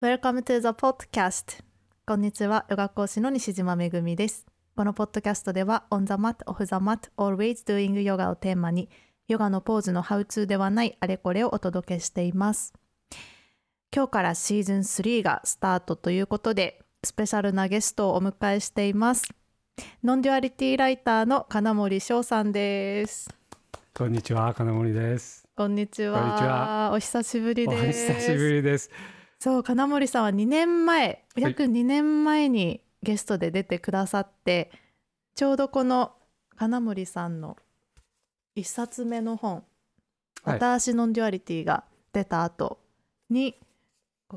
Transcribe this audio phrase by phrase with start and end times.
[0.00, 1.60] Welcome to the podcast.
[2.06, 4.46] こんにちは、ヨガ講師の西島めぐみです。
[4.76, 8.88] このポッドキャストでは、On the mat, off the mat, always doing yoga をテーマに、
[9.26, 12.74] ヨガのポーズのハウツーではないあれこれをお届けしています。
[13.92, 19.24] 今日からシーズン3がスタートということで、スペシャルなゲストをお迎えしています。
[20.04, 23.28] ノンデュアリティライターの金森翔さんです。
[23.92, 25.48] こんにちは、金森です。
[25.56, 26.92] こんにちは。
[26.94, 28.12] お久しぶりおです。
[28.12, 29.17] 久しぶりです。
[29.40, 34.72] そう金森さんは2年前約2年前にゲストで出てくださって、
[35.36, 36.12] ちょうどこの
[36.56, 37.56] 金森さんの
[38.56, 39.62] 1冊目の本
[40.42, 40.56] 「はい。
[40.56, 42.80] 私ノンデュアリティ」が出た後
[43.30, 43.54] に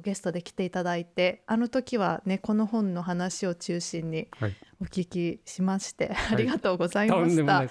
[0.04, 4.56] ゲストで来ていただいてあの時はねこの本の話を中心にはい。
[4.82, 7.68] お聞きしまして、ありがとうございました。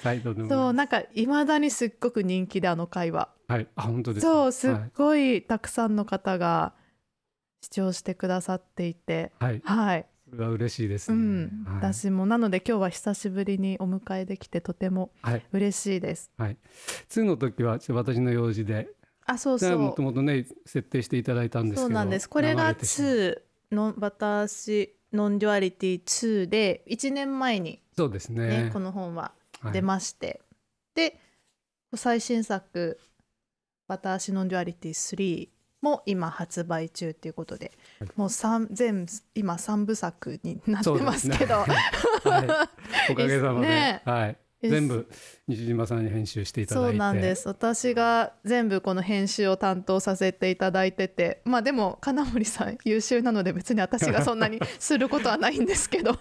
[0.48, 3.30] そうなんかいまだにすっごく人気であの回は。
[3.48, 4.32] はい、あ、本当ですか。
[4.32, 6.73] そうすっはいごいたくさんの方が
[7.60, 9.32] 視聴してくださっていて。
[9.38, 11.20] はい、はい、それは嬉しいですうね。
[11.45, 16.30] ん、はい、私もなので今日は久しぶりにお迎えできてとてもはい、嬉しいです。
[16.37, 16.57] はい。
[17.09, 18.88] 2の時は、私の用事で。
[19.26, 21.82] あそうそもとうもとね、設定していただいたんですけど。
[21.82, 22.29] そうなんです。
[22.29, 23.10] これが流れてしまう。
[23.73, 28.65] 2の私ノンデュアリティ2で1年前にそうですね。
[28.65, 28.71] ね。
[28.73, 29.73] この本ははい。
[29.73, 30.40] 出まして、
[30.95, 31.21] で
[31.95, 32.99] 最新作
[33.88, 35.49] 「私ノンデュアリティ3」
[35.82, 38.10] も今発売中ということで、はい。
[38.16, 41.38] もう三全今3部作になってまですね。
[41.38, 41.66] けど、はい。
[43.12, 43.68] おかげさまで。
[43.68, 44.02] ね。
[44.04, 44.37] はい。
[44.62, 45.09] 全部
[45.48, 46.90] 西島さんに編集していただいて。
[46.90, 47.48] そうなんです。
[47.48, 51.40] 私が全部この編集を担当させていただいてて。
[51.45, 56.18] まあでも金森さん優秀なので別に私がそんなにすることはないんですけど、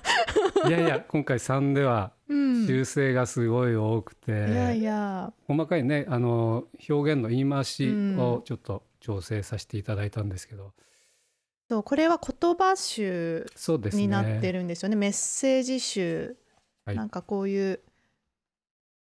[0.68, 4.32] いやいや、今回3ではうん、い修正がすごい多くて。
[4.32, 5.34] やいや。
[5.48, 8.20] 細かいねあの表現の言い回しうん。
[8.20, 10.74] をちょっと調整させていただいたんですけど、
[11.68, 13.48] そうこれは言葉集
[13.94, 14.96] になってるんですよね。
[14.96, 16.38] メッセージ集、
[16.86, 16.96] はい。
[16.96, 17.80] なんかこういう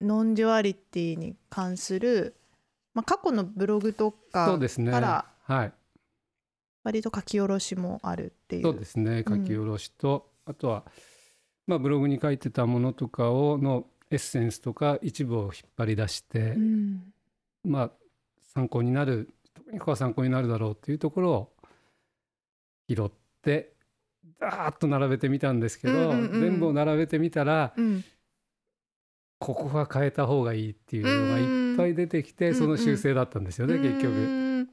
[0.00, 2.36] ノンデュアリティに関する、
[2.94, 5.72] まあ、過去のブログとかからはい。
[6.84, 8.62] 割と書き下ろしもあるっていう。
[8.62, 9.24] そうですね。
[9.26, 10.84] 書き下ろしと、あとは、
[11.66, 17.12] まあ、ブログに書いてたものとかをのエッセンスとか一部を引っ張り出して、うん。
[17.64, 17.90] まあ
[18.54, 19.39] 参考になる特
[19.70, 21.52] にここは参考になるだろうっていうところを
[22.88, 23.10] 拾っ
[23.42, 23.72] て
[24.38, 28.04] ダーッと並べてみたんですけど、うんうんうん全部を並べてみたらうん。
[29.40, 34.02] ここは変えた方がいいっていうのがいっぱい出てきて、うんその修正だったんですよね、結局。
[34.02, 34.68] 局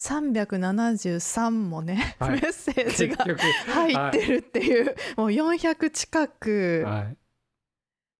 [0.00, 2.40] 373もね、はい。
[2.40, 3.26] メッセージが
[3.68, 7.16] 入ってるっていう、もう400近く、はい、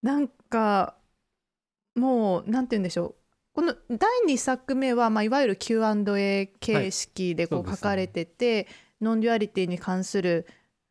[0.03, 0.99] なんか
[1.94, 3.19] もうなんて言うんでしょう
[3.53, 8.69] この第2作目は、まあ、いわゆる Q&A 形式でこそう書かれてて、
[9.00, 10.47] ノンデュアリティに関する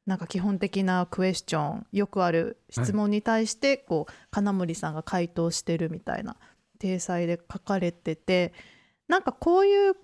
[0.06, 6.36] なんか基本的なクエスチョンよくある質問に対してこう、金森さんが回答してるみたいな
[6.80, 8.54] 体裁で書かれてて
[9.08, 9.96] なんかこういう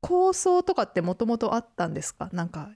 [0.00, 2.28] 構想とかってもともとあったんですか？
[2.32, 2.70] なんか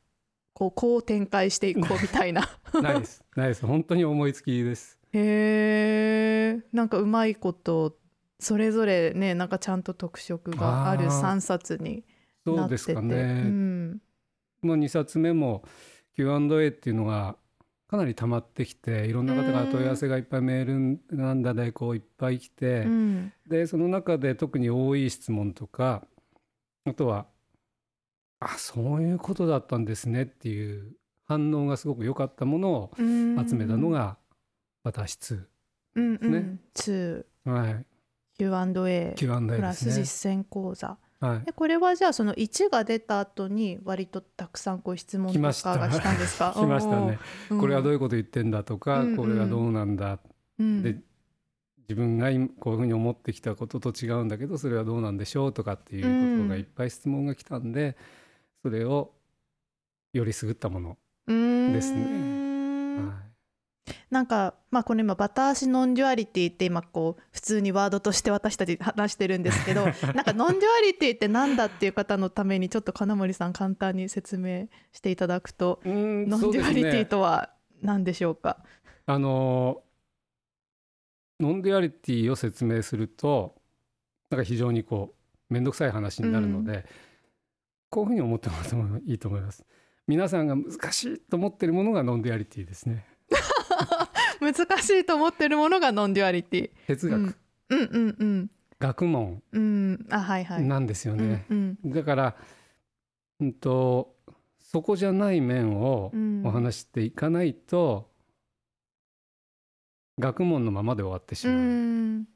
[0.54, 2.48] こうこう展開していこうみたいな。
[2.74, 4.98] ないですないです本当に思いつきです。
[5.12, 7.94] へえなんかうまいこと
[8.42, 11.22] それぞれねなんかちゃんと特色があるあー。
[11.36, 12.04] 3冊に
[12.44, 12.78] そうでなってて。
[12.78, 13.14] すかね。
[13.14, 14.02] うん。
[14.62, 15.64] もう2冊目も
[16.16, 17.36] Q&A っていうのが
[17.86, 23.32] かなり溜まってきていろんな方が問い合わせがいっぱいメールなんだでこういっぱい来て、うん。
[23.46, 26.04] でその中で特に多い質問とか
[26.84, 27.26] あとは
[28.40, 33.48] 「あそういうことだったんですね」っていう反応がすごく良かったものをうん。
[33.48, 34.16] 集めたのが
[34.82, 35.44] 私2。
[35.94, 36.32] うんうん。
[36.32, 37.86] ね2はい、
[38.38, 39.90] Q&A Q&A プラス。
[39.90, 40.96] 実践講座。
[41.20, 41.40] はい。
[41.46, 46.12] でこれはじゃあその1が出た後に割とたくさんこう質問とかが来た。
[46.12, 46.52] んですか？
[46.56, 47.18] 来ましたね。
[47.50, 49.16] うんこれはどういうこと言ってんだとか、うん。
[49.16, 50.18] これはどうなんだ、
[50.58, 50.82] うん。
[50.82, 50.98] で
[51.88, 57.96] 自分が今こういうふうに思ってきたことと違うんだけどそれはどうなんでしょうとかっていうことがいっぱい質問が来たんで、
[58.62, 59.12] それを
[60.12, 62.02] よりすぐったもの、うんですね。
[62.02, 63.08] うん。
[63.08, 63.31] は
[64.10, 69.84] なんかまあこれ今バタ足ノンデュアリティって今こう普通にワードとして私たち話してるんですけど
[70.14, 75.90] なんかノンデュアリティってなんだっていう方のためにちょっと金森さん簡単に説明していただくとノ
[76.38, 77.50] ンデュアリティねとは
[77.82, 78.62] 何でしょうか？
[79.06, 79.82] あの
[81.40, 83.56] ノンデュアリティを説明すると
[84.30, 85.14] なんか非常にこ
[85.50, 86.86] う面倒くさい話になるので、
[87.90, 89.66] こういうふうに思ってもらってもいいと思います。
[90.06, 93.04] 皆さんが難しいと思ってるものがノンデュアリティですね。
[94.40, 96.86] 難しいと思ってるものがノンデュアリティ。
[96.86, 97.36] 哲学、うん。
[97.70, 98.50] うんうんうん。
[98.78, 99.42] 学問。
[99.52, 100.06] うん。
[100.10, 100.62] あはいはい。
[100.64, 101.46] なんですよね。
[101.50, 101.92] うんうん。
[101.92, 102.36] だから、
[103.40, 104.14] うんと
[104.60, 106.42] そこじゃない面をうん。
[106.46, 108.10] お話していかないと、
[110.18, 111.60] 学問のままで終わってしうまう。
[111.60, 112.28] ん。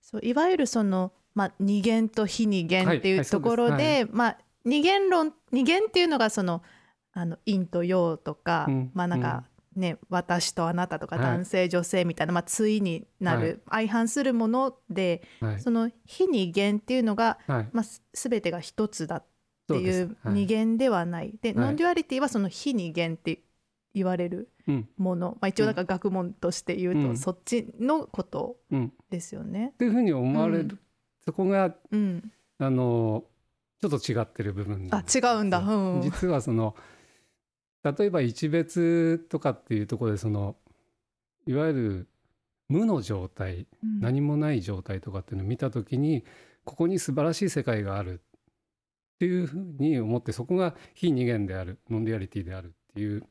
[0.00, 3.12] そういわゆるその、まあ、二元と非二元っていはい。
[3.14, 6.62] うはいところで,、まあ、二元論二元っていうのがその
[7.12, 9.44] あの陰と陽とか、うんまあなんか
[9.76, 11.24] ね、私とあなたとかはい。
[11.24, 15.60] 男性、女性みたいな、まあ、対になる、相反するものではい。
[15.60, 19.24] その非二元っていうのが、はい、まあ、す全てが一つだっ
[19.68, 20.34] ていうはい。
[20.34, 21.34] 二元ではない。
[21.40, 21.58] で、はい。
[21.66, 23.42] ノンデュアリティはその非二元って
[23.94, 24.88] 言われるうん。
[24.96, 27.16] もの、まあ、一応なんか学問として言うと、うん。
[27.16, 29.74] そっちのことうん、っですよね。
[29.78, 30.78] ていうふうに思われる、うん。
[31.24, 33.24] そこがうん、あの
[33.80, 35.18] ちょっと違ってる部分あです。
[35.18, 35.58] 違うんだ。
[35.58, 36.02] うんうん。
[36.02, 36.74] 実はその
[37.82, 40.56] 例えば一瞥とかっていうところでその
[41.46, 42.08] いわゆる
[42.68, 44.00] 無の状態うん。
[44.00, 46.24] 何もない状態とかっていうのを見た時に
[46.64, 53.22] ここに素晴らしい世界があるっていうふうに思ってそこが非二元である non-duality であるっていう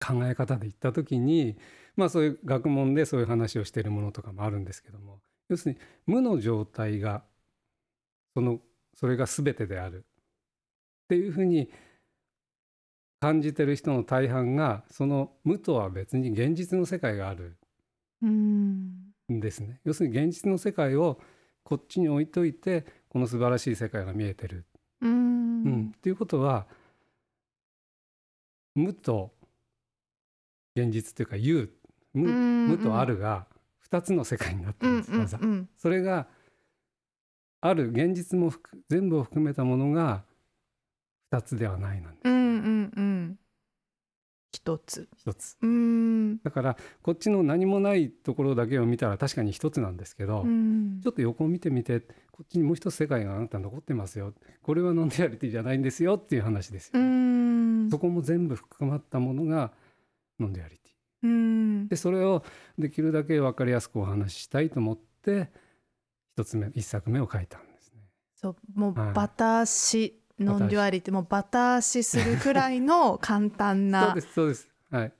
[0.00, 1.56] 考え方で言った時に
[1.96, 7.22] まあそういう学問でそういう話をしているものとかもあるんですけども要するに無の状態が
[8.34, 8.60] その
[8.94, 10.04] それが全てである
[11.04, 11.70] っていうふうに
[13.22, 17.56] 感じてる人の大半がその無とは別に現実の世界がある。
[18.20, 19.12] うん。
[19.32, 19.78] んですね。
[19.84, 21.20] 要するに現実の世界を
[21.62, 24.64] こっちに置いといてこの素晴らしい世界が見えてる。
[25.02, 25.64] ううん。
[25.64, 26.66] んっていうことは
[28.74, 29.30] 無と
[30.74, 31.72] 現実っていうか有
[32.12, 32.66] 無うん。
[32.70, 33.46] 無とあるが
[33.88, 35.68] 2つの世界になってうんるんです、まずはうん。
[35.76, 36.26] それが
[37.60, 40.24] ある現実も含全部を含めたものが
[41.32, 43.11] 2つではないなんですうんうんうん
[44.52, 45.08] 一つ。
[45.16, 45.56] 一つ。
[45.62, 46.38] うん。
[46.42, 51.00] だからこっちの何もないところだけを見たら確かに一つなんですけど、うん。
[51.02, 52.00] ちょっと横を見てみて
[52.30, 54.34] こっちにもう一つ世界があなた残ってますよ。
[54.62, 57.88] これは non-duality じゃないんですよっていう話ですうよ、ん。
[57.90, 59.72] そこも全部含まったものが
[60.38, 60.92] non-duality。
[61.24, 61.88] うん。
[61.88, 62.44] でそれを
[62.78, 65.50] できるだけ分かりやすくお話ししたいと思って
[66.34, 68.02] 一つ目一作目を書いたんですね。
[68.34, 69.12] そうもうはい。
[69.14, 74.68] バタ足ノンデュアリティもうバタ足するくらいの簡単 そうなですそうです。
[74.90, 75.12] はい。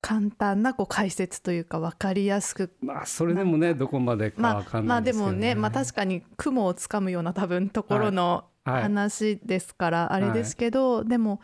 [0.00, 2.76] 簡単なこう解説というか分かりやすく。
[2.80, 8.82] まあそれでもねどこまでかまあわかんまあでないですけど、もねまあ確かに雲をつかむような多分ところのはい。
[8.82, 11.40] 話ですからあれですけど、でも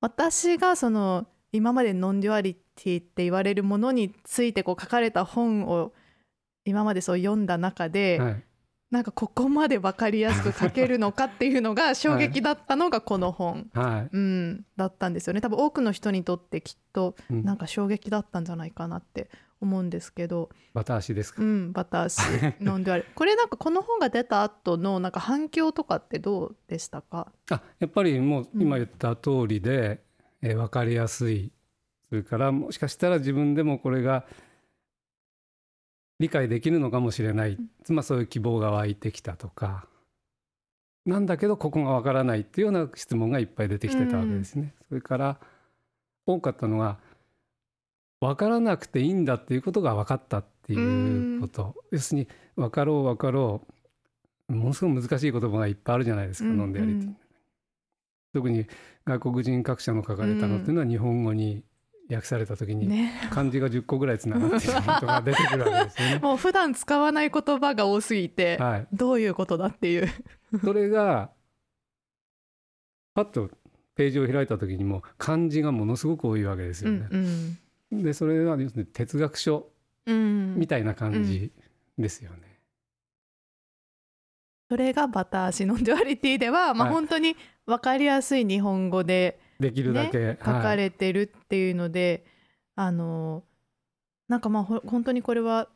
[0.00, 5.92] 私がその今まで non-duality って言われるものについてこう書かれた本を
[6.64, 8.44] 今までそう読んだ中で、はい
[8.92, 14.08] なんかここまで分かりやすく書けるのかっていうのが衝撃だったのがこの本、はい。
[14.12, 15.40] うん、だったんですよね。
[15.40, 19.30] 多分多くの人にとってきっとうんなんか衝撃だったんじゃないかなって
[19.62, 22.20] 思うんですけど、バタ足ですか、うん、バタ足
[22.60, 30.02] ノンデュアリこれなんかこの本が出た後のなんか反響とかってどうでしたかあやっぱりもううん今言った通りで、
[30.42, 31.50] えー分かりやすい
[32.10, 34.26] それからもしかしたら自分でもこれが
[36.22, 37.58] 理解できるのかもしれない、
[37.88, 39.88] まあそういう希望が湧いてきたとか。
[41.04, 44.72] なんだけどここがわからないっていうような質問がいっぱい出てきてたわけですね。
[44.88, 45.40] それから
[46.24, 46.98] 多かったのが
[48.20, 53.66] 分からなくていいんだっていうことが分かったっていうこと、要するに分かろう分かろ
[54.48, 54.54] う。
[54.54, 57.12] ものすごく難しい言葉がいっぱいあるじゃないですか、うんノンデュアリテ
[58.32, 58.66] 特に
[59.04, 61.64] 外国人学者の書かれたのっていうのは日本語に
[62.14, 66.18] 訳された時にね漢字が10個ぐらいつながっていることが出てくるわけですよね。
[66.22, 70.08] もう普段使わない言葉が多すぎて、はい、どういうことだっていう。
[70.64, 71.30] それが
[73.14, 73.50] パッと
[73.94, 77.08] ページを開いた時にも漢字がものすごく多いわけですうんよね。
[77.10, 77.58] うん
[78.02, 79.70] でそれは要するに哲学書
[80.06, 81.52] うんみたいな感じ
[81.98, 82.52] ですよね。
[84.70, 90.76] それがバタ足ノンデュアリティでは、まあ、はい本当に分かりやすい日本語でできるだけ、書かはい。
[90.76, 92.26] れてるっていうので、
[92.74, 93.44] あの
[94.28, 95.68] なんかまあほ本当にこれは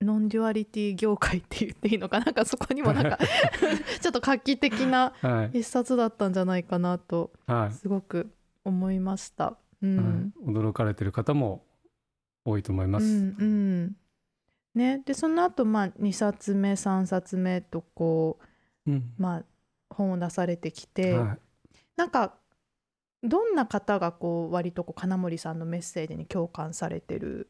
[0.00, 3.18] non-duality 業界って言っていいのか なんかそこにもなんか
[4.00, 5.58] ちょっと画期的なはい。
[5.60, 7.74] 一冊だったんじゃないかなとはい。
[7.74, 8.30] すごく
[8.64, 9.56] 思いました。
[9.82, 10.32] うん。
[10.44, 10.52] はい。
[10.52, 11.66] 驚かれてる方も
[12.44, 13.06] 多いと思います。
[13.06, 13.96] うんうん。
[14.74, 18.38] ね、でその後まあ2冊目3冊目とこ
[18.86, 18.94] うん。
[18.96, 19.44] う、まあ、
[19.90, 21.38] 本を出されてきて、はい。
[21.96, 22.34] なんか
[23.22, 27.48] どんな方がこう割とこう金森さんのメッセージに共感されてる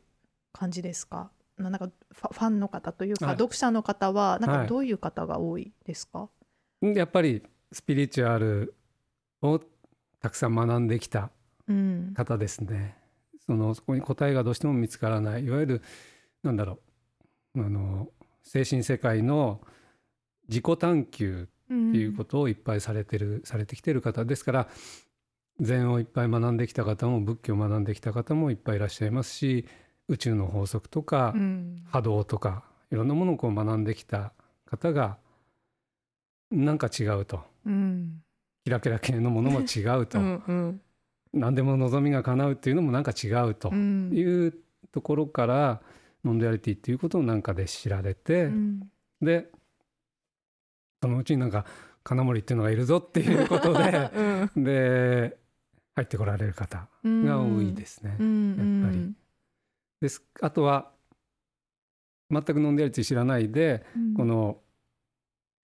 [0.53, 1.31] 感じですか？
[1.59, 3.35] ななんかファンの方というか、はい。
[3.37, 4.61] 読者の方はなんはい。
[4.63, 6.29] かどういう方が多いですか、
[6.81, 8.75] やっぱりスピリチュアル
[9.43, 9.61] を
[10.21, 11.31] たくさん学んできた
[11.69, 12.15] うん。
[12.15, 12.97] 方ですね。
[13.47, 15.45] そのそこに答えがどうしても見つからない。
[15.45, 15.83] いわゆる
[16.43, 16.79] なんだろ
[17.55, 17.63] う。
[17.63, 18.09] あの
[18.43, 19.61] 精神世界の
[20.49, 24.69] 自己探求っていうことをいっぱいされてる、されてきてる方ですから
[25.61, 29.67] 禅をいっぱい学んできた方も仏教を学んできた方もいっぱいいらっしゃいますし
[30.09, 31.83] 宇宙の法則とか、うん。
[31.87, 34.33] 波動とかいろんなものをこう学んできた
[34.67, 35.19] 方が
[36.51, 37.41] なんか違うと。
[37.65, 38.23] うん。
[38.65, 40.81] キラキラ系のものも違うと、 うんうん。
[41.33, 43.71] 何でも望みが叶うっていうのもなんか違うと。
[43.71, 44.11] うん。
[44.13, 44.55] いう
[44.91, 45.81] ところから、
[46.25, 48.91] non-duality っていうことをなんかで知られて、うん。
[49.23, 49.49] で
[51.03, 51.65] そのうちになんか
[52.03, 54.11] 金森っていうのがいるぞっていうことで
[54.57, 54.65] うん。
[54.65, 55.39] で
[55.97, 57.25] 入ってこられる方うん。
[57.27, 58.17] が多いですね。
[58.19, 59.13] うんやっぱり。
[60.01, 60.25] です。
[60.41, 60.91] あとは
[62.31, 64.15] 全く non-duality 知らないでうん。
[64.15, 64.59] この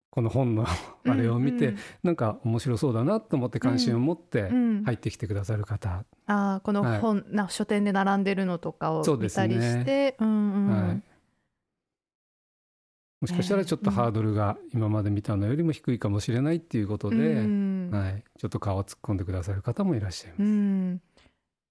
[0.09, 1.77] この本のあれを見て、うん。
[2.03, 10.87] なんか面白そうだなと思って関心を持ってうん入ってきてくださる方、ああこの本、な書店で並んでるのとかを見たりしてう,、んうん。
[10.87, 11.03] はい、
[13.23, 17.89] もしかしたらちょっとハードルが今まで見たのよりも低いかもしれないっていうことで、うん。
[17.89, 20.41] はい、ちょっと顔を突っ込んでくださる方もいらっしゃいます。
[20.41, 21.01] うん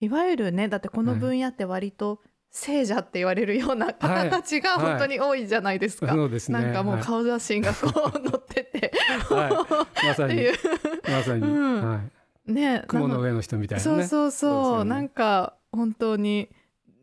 [0.01, 6.09] いわゆるねだってこの分野って割と聖者って言われるような方たちがはい本当に多いじゃないですか。
[6.11, 6.59] そうですね。
[6.59, 7.05] なんかもうはい。
[7.05, 8.93] 顔写真がこう載ってて、
[9.29, 9.67] は
[10.03, 10.07] い。
[10.07, 10.47] まさに。
[11.05, 11.87] まさに、うん。
[11.87, 12.01] は
[12.49, 14.05] い、ね雲の上の人みたいなね。
[14.05, 14.85] そうそうそう。
[14.85, 14.91] ね。
[14.91, 16.49] なんか本当に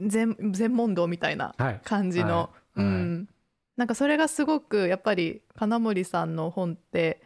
[0.01, 2.82] 全全問答みたいなはい、感じの、はい。
[2.82, 3.29] うん、
[3.79, 7.21] なんかそれがすごくやっぱり金森さんの本って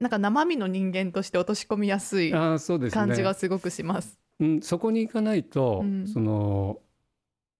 [0.00, 2.94] なんか生身の人間として落とし込みやすいあーそうですね。
[2.94, 4.18] 感じがすごくします。
[4.40, 6.80] うん、そこに行かないと、うんその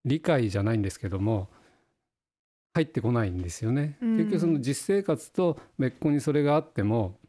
[0.04, 1.48] 理解じゃないんですけども
[2.74, 3.96] 入ってこないんですよね。
[4.02, 7.20] うん結局その実生活と別個にそれがあっても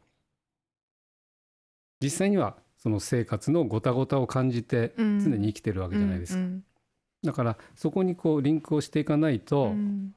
[2.02, 6.40] 実際にはその生活のごたごたを感じてうん常に生きてるわけじゃないですか。
[6.40, 6.64] うん
[7.22, 10.14] だからそこにこうリンクをしていかないと、うん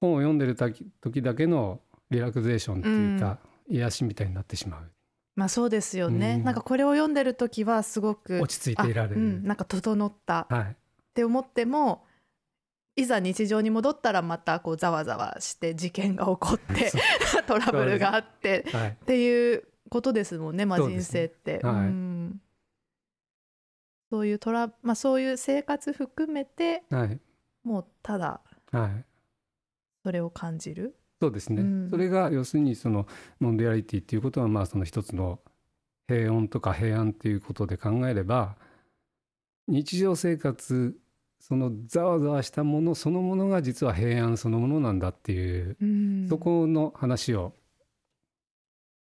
[0.00, 1.80] 本を読んでる時時だけの
[2.10, 3.38] リラクゼーションっていうか、
[3.68, 4.90] 癒しみたいになってしまう。
[5.36, 9.16] まあそうですよね、うんなんかこれを読んでる時はすごく落ち着いていられる。
[9.16, 10.76] あうん、なんか整ったっはい。
[11.14, 12.04] て思っても
[12.96, 16.90] いざ日常に戻ったらまたこうざわざわして事件が起こって
[17.26, 18.88] そ トラブルがあってはい。
[18.90, 21.66] っていうことですもんね、まあ、人そうですね生って。
[21.66, 22.40] はいうん
[24.10, 27.20] そういうトラ、まあ、そういう生活含めてはい。
[27.62, 28.40] もうただ
[28.72, 29.04] はい。
[30.02, 30.94] それを感じる？
[31.20, 31.90] そうですね、うん。
[31.90, 33.06] それが要するにその
[33.40, 35.38] non-duality っていうことはまあその一つの
[36.08, 38.56] 平穏とか平安っていうことで考えれば
[39.68, 40.96] 日常生活
[41.38, 46.26] そのざわざわしたものそのものが実は平安そのものなんだっていう、うん。
[46.28, 47.52] そこの話を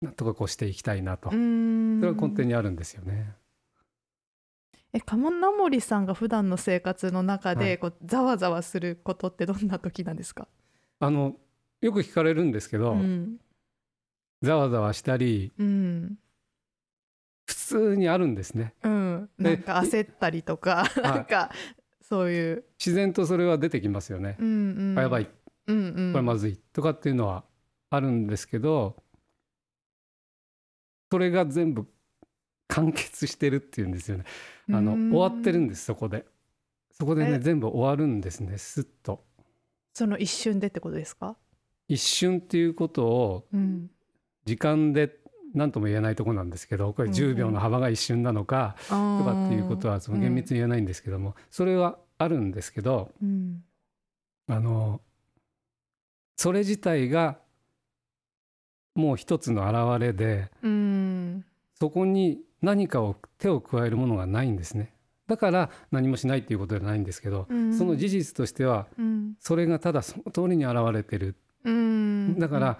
[0.00, 2.00] なんとかこうしていきたいなと、うん。
[2.00, 3.33] それは根底にあるんですよね。
[4.92, 7.78] え鴨名森さんが普段の生活の中ではい。
[7.78, 10.49] こうざわざわすることってどんな時なんですか、
[11.00, 11.36] あの
[11.80, 13.38] よく聞かれるんですけど、うん。
[14.42, 16.18] ざわざわしたりうん。
[17.46, 18.74] 普通にあるんですね。
[18.82, 21.50] うん、なんか焦ったりとかなんか
[22.02, 24.36] そういう、自然とそれは出てきますよね。
[24.38, 24.46] うん
[24.92, 25.28] うん、あやばい。
[25.66, 27.44] うんうん、これまずいとかっていうのは
[27.90, 28.96] あるんですけど
[31.10, 31.86] それが全部
[32.68, 34.24] 完結してるっていうんですよね。
[34.70, 35.10] あのうん。
[35.12, 36.26] 終わってるんですそこで。
[36.90, 37.38] そこでねえ。
[37.38, 39.24] 全部終わるんですねスッと
[39.98, 41.34] その一瞬でってことですか、
[41.88, 43.90] 一瞬っていうことをうん、
[44.44, 45.16] 時間で
[45.54, 53.64] 何とも言えないとこなんですけどこれうんうん10秒の幅が一瞬なのかととかっていうことはその厳密に言えないんですけどもそれはあるんですけどうん。
[54.46, 55.00] あの
[56.36, 57.38] それ自体が
[58.94, 61.44] もう一つの表れでうん。
[61.74, 64.92] そこに何かを手を加えるものがないんですね
[65.28, 67.75] だから何もしないっていうことではないんですけど、うん。
[67.76, 69.35] その事実としてはうん。
[69.38, 72.38] それがただその通りに現れてる、うん。
[72.38, 72.78] だから、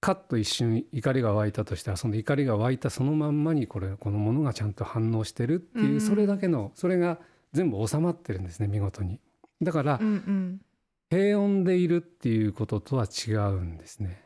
[0.00, 6.00] カッと一瞬怒りが湧いたとしたらその怒りが湧いたそのまんまにこれこのものがちゃんと反応してるっていう、うん。
[6.00, 7.18] それだけのそれが
[7.52, 9.20] 全部収まってるんですね見事に。
[9.62, 14.22] だから、平穏でいるっていうこととは違うんですね。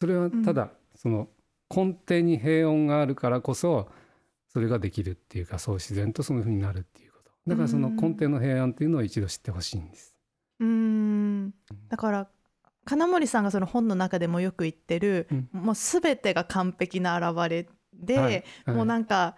[0.00, 1.28] それはただ、その
[1.74, 3.88] 根底に平穏があるからこそ
[4.54, 7.32] それができるっていうかそう自然とそういうふうになるっていうこと。
[7.44, 10.14] だからその根底の平安っていうのを一度知ってほしいんです。
[10.60, 11.52] うん。
[11.88, 12.28] だから
[12.84, 15.48] 金森さんがその本の中でもよく言ってる、うん。
[15.52, 18.44] もう全てが完璧な現れで、はい。
[18.64, 18.76] はい。
[18.76, 19.34] もうなんか、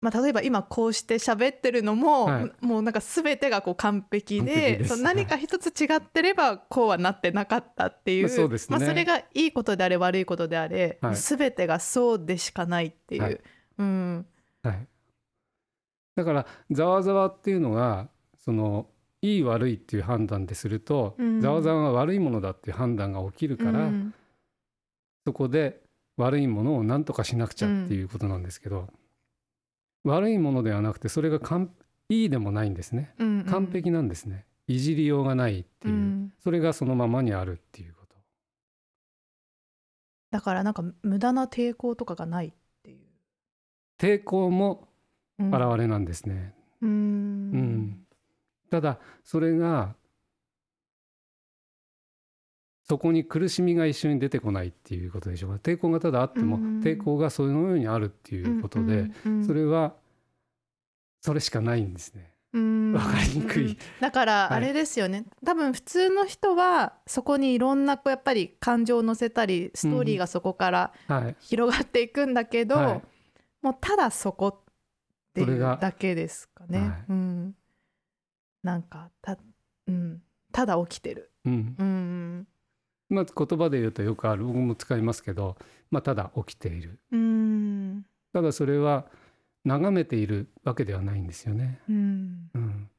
[0.00, 2.52] まあ、例えば今こうして喋ってるのも、はい。
[2.60, 8.58] もうなんか全てがこう完璧でその何か一つ違ってればこうはなってなかったっていう,、まあそね。
[8.68, 11.16] まあ、それがいいことであれ悪いことであれ、はい。
[11.16, 13.22] 全てがそうでしかないっていう。
[13.22, 13.40] はい
[13.78, 14.26] うん。
[14.62, 14.88] はい、
[16.16, 18.86] だからざわざわっていうのがその
[19.20, 21.40] いい悪いっていう判断でするとうん。
[21.40, 24.14] ざわざわが悪いものだっていう判断が起きるから、うん。
[25.26, 25.82] そこで
[26.16, 28.88] 悪いものを何とかしなくちゃっていうことなんですけど、
[30.04, 31.70] 悪いものではなくてそれが完
[32.10, 33.14] いいでもないんですね。
[33.18, 33.44] うんうん。
[33.46, 36.32] 完璧なんですね、いじりようがないっていう、うん。
[36.42, 38.16] それがそのままにあるっていうこと。
[40.30, 42.48] だからなんか無駄な抵抗とかがない。
[42.48, 42.63] っていう。
[43.98, 44.88] 抵抗も
[45.38, 45.48] うん。
[45.52, 46.92] 現れなんですね、うーん。
[46.92, 46.96] う
[47.56, 48.06] ん。
[48.70, 49.96] ただそれが
[52.84, 55.56] そこに苦しみが一緒に出てこないっていうことでしょうか。
[55.56, 56.80] 抵抗がただあっても、うん。
[56.80, 59.38] 抵抗がそのようにあるっていうことで、うん。
[59.38, 59.44] うん。
[59.44, 59.94] それは
[61.20, 62.30] それしかないんですね。
[62.52, 62.92] うん。
[62.92, 63.66] わかりにくい。
[63.66, 63.76] うん。
[64.00, 64.56] だからはい。
[64.58, 73.02] あれですよね、多分普通の人はそこにいろんなこうやっぱり感情を乗せたりストーリーがそこからはい、広がっていくんだけど、はい
[73.64, 74.72] もうただそこっ
[75.32, 76.78] ていうだけですかね。
[76.80, 77.54] はいうん、
[78.62, 79.38] なんかた,、
[79.88, 80.20] うん、
[80.52, 81.30] ただ起きてる。
[81.46, 82.46] うん、うん。
[83.08, 84.44] まあ言葉で言うとよくある。
[84.44, 85.56] 僕も使いますけど、
[85.90, 86.98] まあ、ただ起きている。
[87.10, 88.04] うん。
[88.34, 89.06] ただそれは
[89.64, 91.80] 眺めているわけではないんですよね。
[91.88, 92.50] うん。
[92.52, 92.90] うん、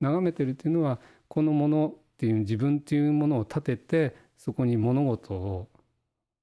[0.00, 5.68] 眺めてるっていうのはこのものっていう自分っていうものを立ててそこに物事を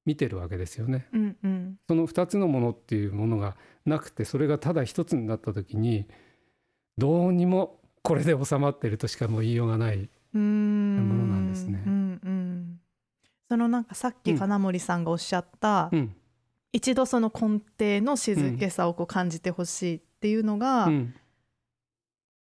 [0.06, 1.08] 見てるわけですよね。
[1.14, 1.80] うんうん。
[1.88, 3.56] その2つのものっていうものが
[3.86, 6.08] なくてそれがただ一つになった時に
[6.98, 10.10] どうにもこれで収まってるとしかもう言いようがない。
[10.34, 11.84] うんものなんですね。
[11.86, 11.94] うん。
[12.24, 12.80] うん、
[13.48, 16.16] そのなんかさっきうん金森さんがおっしゃった、うん。
[16.74, 21.16] 一度その根底の静けさをこう感じてほしいっていうのが、うん。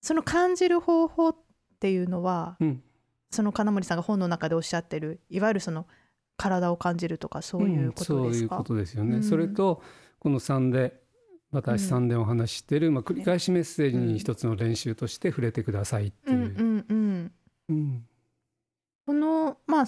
[0.01, 1.35] その感じる方法っ
[1.79, 2.83] ていうのはうん。
[3.31, 5.87] その金森さんが本の中でおっしゃってるいわゆるその
[6.37, 9.17] 体を感じるとかそういうことうん、そうですか、いうことですよね。
[9.17, 9.23] うん。
[9.23, 9.81] それと
[10.19, 11.01] この3で
[11.51, 16.37] 私3でお話ししてる、まあ、繰り返しメッセージに一つの練習として触れてくださいっていう。
[16.37, 17.31] うんうんうん。
[17.69, 18.05] うん。
[19.05, 19.85] このまあ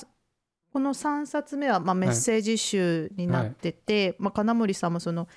[0.72, 5.28] この3冊目はまあメッセージ集になってて、まあ、金森さんもその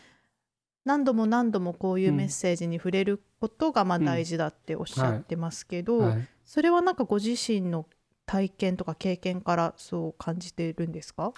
[0.85, 7.87] 何度も何度もこういうメッセージに触れることがまあ大事だっておっしゃってますけど、はい、それはなんかご自身の
[8.29, 11.33] 体験とか経験からそう感じているんですか、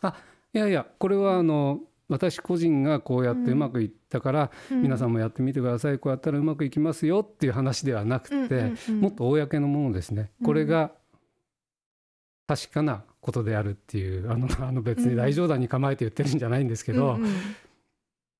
[0.53, 5.98] いやいやこれはあの私個人がこうやってうまくいったから、皆さんももやってみてください。
[6.00, 10.46] こうやったらうまくいきますよっていう話ではなくて、もっと公のものですね、うん。
[10.46, 10.90] これが
[12.48, 17.33] 確かなことであるっていうあのあの別に大冗談に構えて言ってるんじゃないんですけど、うんうん。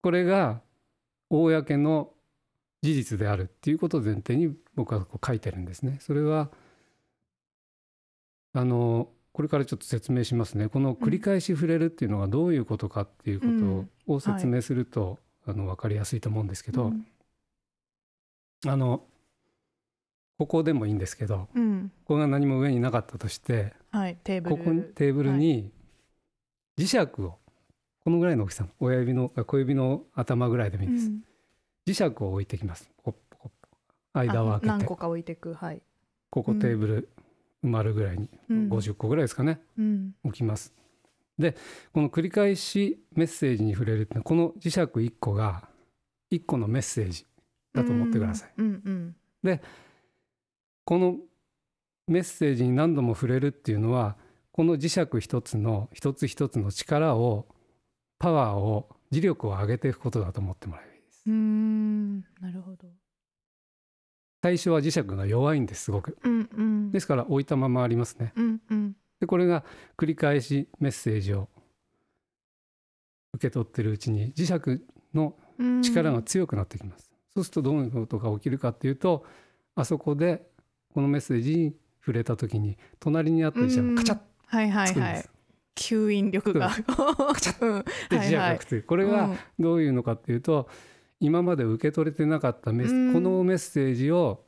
[0.03, 0.61] これが
[1.29, 2.11] 公の
[2.83, 5.99] 事実であるっていうことを前提に僕はこう書いてるんですね。
[6.01, 6.51] それは
[8.53, 10.69] あのこれからちょっと説明しますね。
[10.69, 17.07] この繰り返し触れるっていうのがどういうことかっていうことを説明すると、あの分かりやすいと思うんですけど、うん。
[18.67, 19.05] あの
[20.39, 21.93] ここでもいいんですけどうん。
[22.05, 24.57] ここが何も上になかったとしてはい、テーブル。
[24.57, 25.71] ここにテーブルに
[26.79, 27.39] 磁石をこ
[28.07, 31.25] のぐらいの大きさ親指のあ小指の頭ぐらいでもいいです、うん。
[31.87, 32.91] 磁石を置いてきます。
[34.13, 34.67] 間をあ空けて。
[34.69, 35.55] 何個か置いていく。
[35.55, 35.83] はい、
[36.31, 37.09] ここテーブル
[37.65, 38.69] 埋まるぐらいに、うん。
[38.69, 39.61] 50個ぐらいですかね。
[39.79, 40.15] うん。
[40.25, 40.75] 置きます。
[41.41, 41.57] で
[41.93, 45.69] この繰り返しメッセージに触れるってのはこの磁石1個が
[46.31, 47.27] 1個のメッセージ
[47.73, 49.61] だと思ってください、うんうん
[50.85, 51.17] この
[52.09, 54.17] メッセージに何度も触れるっていうのは
[54.51, 57.47] この磁石一つの一つ一つの力を
[58.19, 61.23] パワーを磁力を上げていくことだと思ってもらえばいいです。
[61.27, 62.21] うーん。
[62.41, 62.70] なるほど
[64.43, 66.17] 最初は磁石が弱いんですすごく。
[66.25, 66.93] うんうん。
[66.93, 68.33] ですから置いたままありますね。
[68.37, 68.97] うんうん。
[69.21, 69.65] でこれが
[69.99, 71.49] 繰り返しメッセージを
[73.35, 74.83] 受け取ってるうちに磁石
[75.15, 75.83] のうん。
[75.83, 79.27] 力が強くなってきます、そうするとどういうことが起きるかっていうと
[79.75, 80.47] あそこで
[80.95, 85.25] このメッセージに触れた時に隣にあった磁石がカチャッはいはいはい。
[85.77, 86.71] 吸引力が。
[86.71, 90.69] カチャッで磁石がくっつ いてこれがどういうのかっていうと、
[91.21, 93.13] 今まで受け取れてなかったメッセうん。
[93.13, 94.45] このメッセージを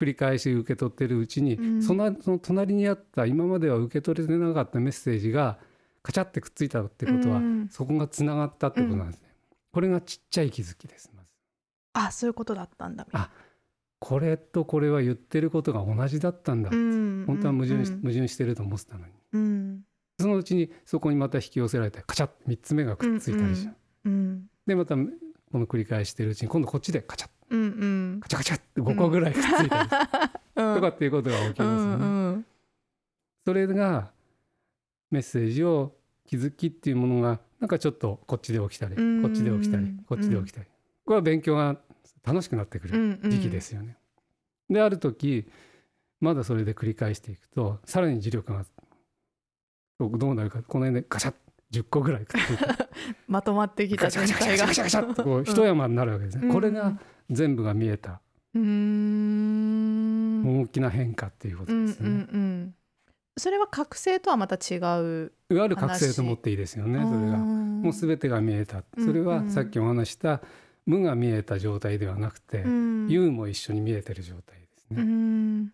[0.00, 1.82] 繰り返し受け取ってるうちに、うん。
[1.82, 5.58] そのその隣にあった今までは受け取れてなかったメッセージが
[6.02, 7.68] カチャってくっついたってことは、うん。
[7.68, 9.28] そこがつながったってことなんですね。
[9.72, 11.28] これがちっちゃい気づきですまず。
[11.94, 13.06] あそういうことだったんだ。
[13.12, 13.30] あ
[14.00, 17.24] これとこれは言ってることが同じだったんだ、うん。
[17.26, 19.12] 本当は矛盾矛盾してると思ってたのに。
[19.32, 19.80] うん。
[20.20, 23.72] そのうちにそこにまた引き寄せられてカチャッ3つ目がくっついたりして、
[24.04, 24.46] うん。
[24.66, 27.30] でまたこの繰り返してるうちに今度こっちでカチャッ。
[27.50, 27.64] うんう
[28.16, 28.20] ん。
[28.20, 29.88] カチャカチャって5個ぐらいくっついたり、
[30.56, 30.74] うん。
[30.76, 31.96] とかっていうことが起きうますよね。
[31.96, 32.46] んうん。
[33.44, 34.10] それが
[35.10, 35.94] メッセージを
[36.26, 40.66] 気づきっていうものがなんかちょっとこっちで起きたりうんこっちで起きたりこっちで起きたり。
[41.04, 41.78] これは勉強が
[42.24, 43.96] 楽しくなってくる時期ですよね。
[44.68, 45.46] である時
[46.20, 48.64] まだそれで繰り返していくとさらに磁力が
[49.98, 51.34] どうなるかこの辺でガチャッ
[51.72, 52.64] 10個ぐらいくっついて。
[53.28, 55.12] まとまってきた全ガチャガチャ体がガチャガチャ。
[55.12, 56.52] っとこう一山になるわけですね、うん。
[56.52, 56.98] これが
[57.30, 58.20] 全部が見えた。
[58.54, 58.58] 大
[60.68, 62.74] きな変化っていうことうんうんですね、うん。
[63.36, 67.04] それは覚醒とはまた違ういわゆる覚醒と思っていいですよね。
[67.04, 67.36] それが。
[67.36, 68.82] ももう全てが見えた。
[68.96, 70.40] うんそれはさっきお話した
[70.86, 73.08] 無が見えた状態ではなくて、うん。
[73.08, 75.72] 有も一緒に見えてる状態ですうね、ん。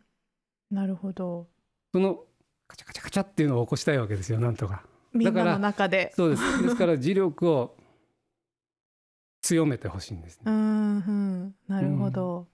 [0.71, 1.47] なるほど。
[1.93, 2.25] その
[2.67, 6.12] カチャカチャカチャっていうのを起こしたいわけですよなんとかみんなの中で。
[6.14, 6.62] そうです。
[6.62, 7.77] ですから磁力を
[9.42, 11.55] 強めてほしいんですね、うんうん。
[11.68, 12.48] なるほど。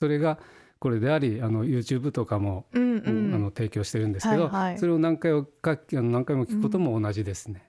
[0.00, 0.38] それが
[0.78, 3.34] これでありあの YouTube とかも、うんうん。
[3.34, 4.78] あの提供してるんですけど、はいはい。
[4.78, 7.66] それを何回をか何回も聞くことも同じですね、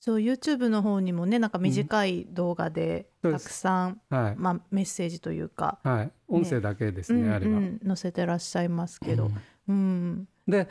[0.00, 7.86] そう YouTube の方にもねなんか短い動画でたくさん、はい、まあ、メッセージというか、はい、音声だけですねあれは、うんうん。
[7.86, 9.30] 載せてらっしゃいますけど、
[9.68, 9.76] うん。
[9.76, 10.28] うん。
[10.46, 10.68] で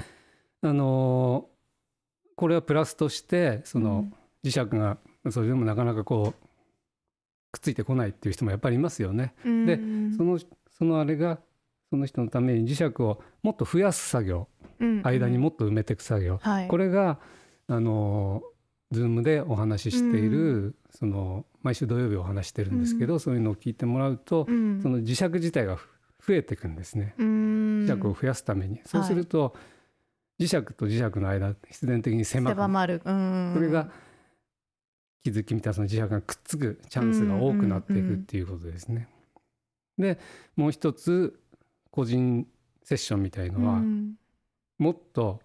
[0.61, 1.52] あのー
[2.35, 4.05] これはプラスとしてその、
[4.43, 4.97] 磁石が
[5.31, 6.43] それでもなかなかこう
[7.51, 9.33] くっついてこないっていう人もやっぱりいますよね。
[9.45, 9.65] うん。
[9.65, 10.39] でうんその
[10.77, 11.39] そのあれが
[11.89, 14.47] その人のために磁石をもっと増やす作業。
[14.79, 14.97] うん。
[14.97, 15.07] うん。
[15.07, 17.19] 間にもっと埋めていく作業、はい、これが
[17.67, 18.53] あのー
[18.93, 24.81] Zoom でお話ししている、その毎週土曜日お話してるんですけど、そういうのを聞いてもらうと、うん。
[24.81, 25.89] その磁石自体がふ
[26.27, 27.15] 増えていくんですね。
[27.17, 27.27] うん。
[27.85, 29.55] 磁石を増やすために、そうすると、
[30.39, 33.89] 磁石と磁石の間必然的に狭く狭まる、うん、それが
[35.23, 39.07] 気づきみたいなその磁石がくっつくチャンスが多くなっていくっていうことですね。
[39.97, 40.19] で
[40.55, 41.39] もう一つ
[41.91, 42.47] 個人
[42.83, 44.15] セッションみたいのは、うん。
[44.79, 45.39] もっと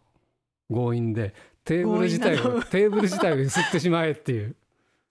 [0.69, 4.57] 強引でテーブル自体をテーブル自体を揺すってしまえっていう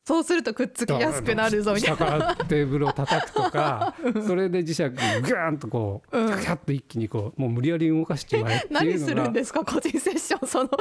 [0.08, 3.94] そうするとくっつきやすくなるぞみたい下からテーブルを叩くとか
[4.26, 6.28] それで磁石グーンとこううん。
[6.30, 10.70] キャキャッと一気にこうもう無理やり動かしちまえってな何するんですか個人セッションその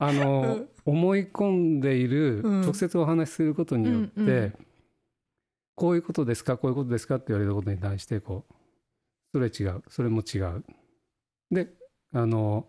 [0.00, 0.68] あの、うん。
[0.84, 2.60] 思い込んでいる、うん。
[2.62, 4.54] 直接お話しすることによって、うんうん。
[5.76, 8.54] こういうことですかこういうことですかって言われたことに対してこう
[9.32, 10.64] それ違うそれも違う。
[11.52, 11.68] で
[12.12, 12.66] あの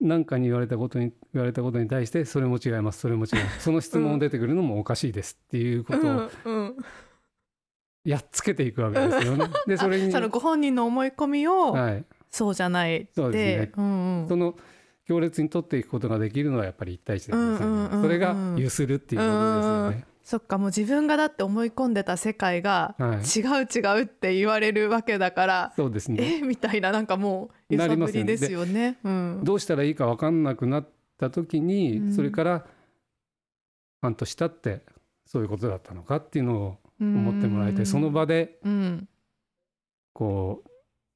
[0.00, 3.62] 何かに言われたことに言われたことに対してそれも違いますそれも違います。
[3.62, 6.74] そ の質問出てくるのもおかしいですっていうことを
[8.04, 9.46] やっつけていくわけですよね。
[9.66, 13.12] でそれにそのご本人の思い込みを、はい、そうじゃないって。
[13.14, 13.72] そうですね。
[13.76, 14.28] うんうん。
[14.28, 14.56] その
[15.06, 18.02] 強烈に取っていくことができるのはやっぱり一対一でうんうんうんうん。
[18.02, 20.15] それがゆするっていうことですよね。
[20.26, 23.16] そっかもう自分がだって思い込んでた世界がはい。
[23.18, 26.38] 違う違うって言われるわけだから、そうですね。
[26.38, 28.98] えみたいななんかもう揺なさぶりですよね。
[29.04, 29.40] うん。
[29.44, 32.12] どうしたらいいか分かんなくなった時に、うん。
[32.12, 32.66] それから
[34.02, 34.84] 半年経って
[35.26, 37.86] そういうことだったのかっていうのを思ってもらいたい。
[37.86, 39.08] その場でうん。
[40.12, 40.64] こ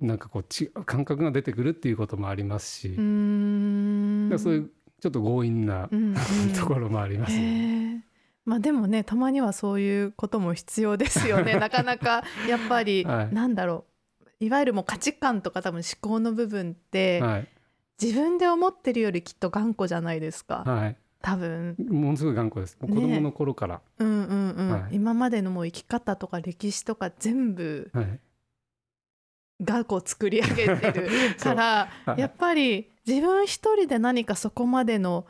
[0.01, 4.71] うなんかこうち感覚が出てくるっていうこともありますし、うだんそういう
[5.01, 6.15] ちょっと強引なうんうん。
[6.57, 7.95] ところもありますよね。
[7.95, 8.10] へえ
[8.45, 11.55] まあでもねたまにはそういうことも必要ですよね。
[11.61, 13.35] なかなかやっぱり、 はい。
[13.35, 13.85] なんだろ
[14.41, 17.49] ういわゆるもう価値観とか多分思考の部分って、はい。
[18.03, 21.77] 自分で思ってるよりきっと頑固じゃないですか、はい、多分。
[21.91, 22.79] ものすごい頑固です。
[22.79, 24.95] 子供の頃から、うんうんうん、はい。
[24.97, 28.21] 今までのもう生き方とか歴史とか全部はい、
[29.63, 32.21] がこう作り上げてるから はい。
[32.21, 35.27] やっぱり自分一人で何かそこまでの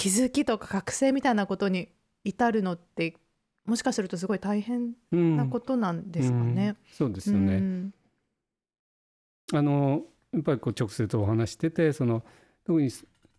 [0.00, 1.90] 気づきとか覚醒みたいなことに
[2.24, 3.16] 至るのって
[3.66, 6.68] もしかするとすごい大変うんなことなんですかね。
[6.68, 7.54] うんそうですよね。
[7.56, 7.94] うん
[9.52, 12.22] あのやっぱりこう直接お話しててその
[12.64, 12.90] 特に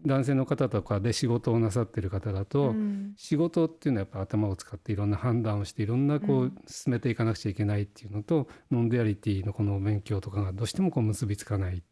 [0.05, 11.83] 男性の方とかで仕事をなさってる方だと、うん仕事っていうのはやっぱ頭を使っていろんな判断をしていろんなこううん進めていかなくちゃいけないっていうのと、 non-duality のこの勉強とかがどうしてもこう結びつかない。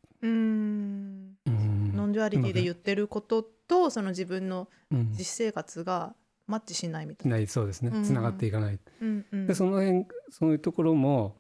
[2.28, 5.12] うんうん non-duality で言ってることとその自分のうん。
[5.12, 6.16] 実生活が
[6.48, 7.38] マッチしないみたいな。
[7.38, 7.92] ないそうですね。
[7.94, 8.04] うん。
[8.04, 8.80] つながっていかない。
[9.02, 9.48] うんうん。
[9.48, 11.38] でその辺そういうところも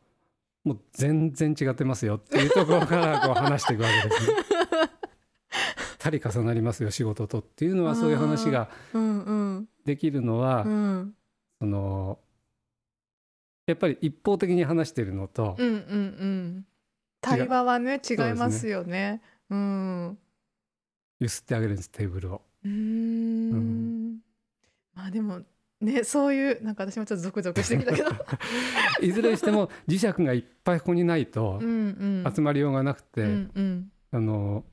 [0.64, 4.34] もう全然違ってますよっていうところから こう話していくわけですね。
[5.98, 9.70] たり重なりますよ仕事とっていうのはそういう話がうんうん。
[9.86, 11.16] できるのは、うん。
[11.60, 12.20] その
[13.66, 16.66] やっぱり一方的に話してるのと、うんうんうん。
[17.22, 18.00] 対話はね。
[18.08, 19.22] 違いますよね。
[19.50, 20.20] うん
[21.20, 22.42] 揺すってあげるんですテーブルを。
[22.64, 24.20] うーん。
[24.94, 25.42] まあでも
[25.82, 28.10] ねそういうなんか私もちょっとゾクゾクしてきたけど。
[29.02, 32.34] いずれにしても磁石がいっぱいここにないとうんうん。
[32.34, 33.92] 集まりようがなくて、うんうん。
[34.12, 34.64] あの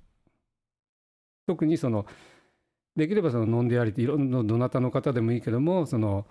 [1.47, 2.07] 特にその
[2.97, 6.27] できればその non-duality いろんなどなたの方でもいいけどもその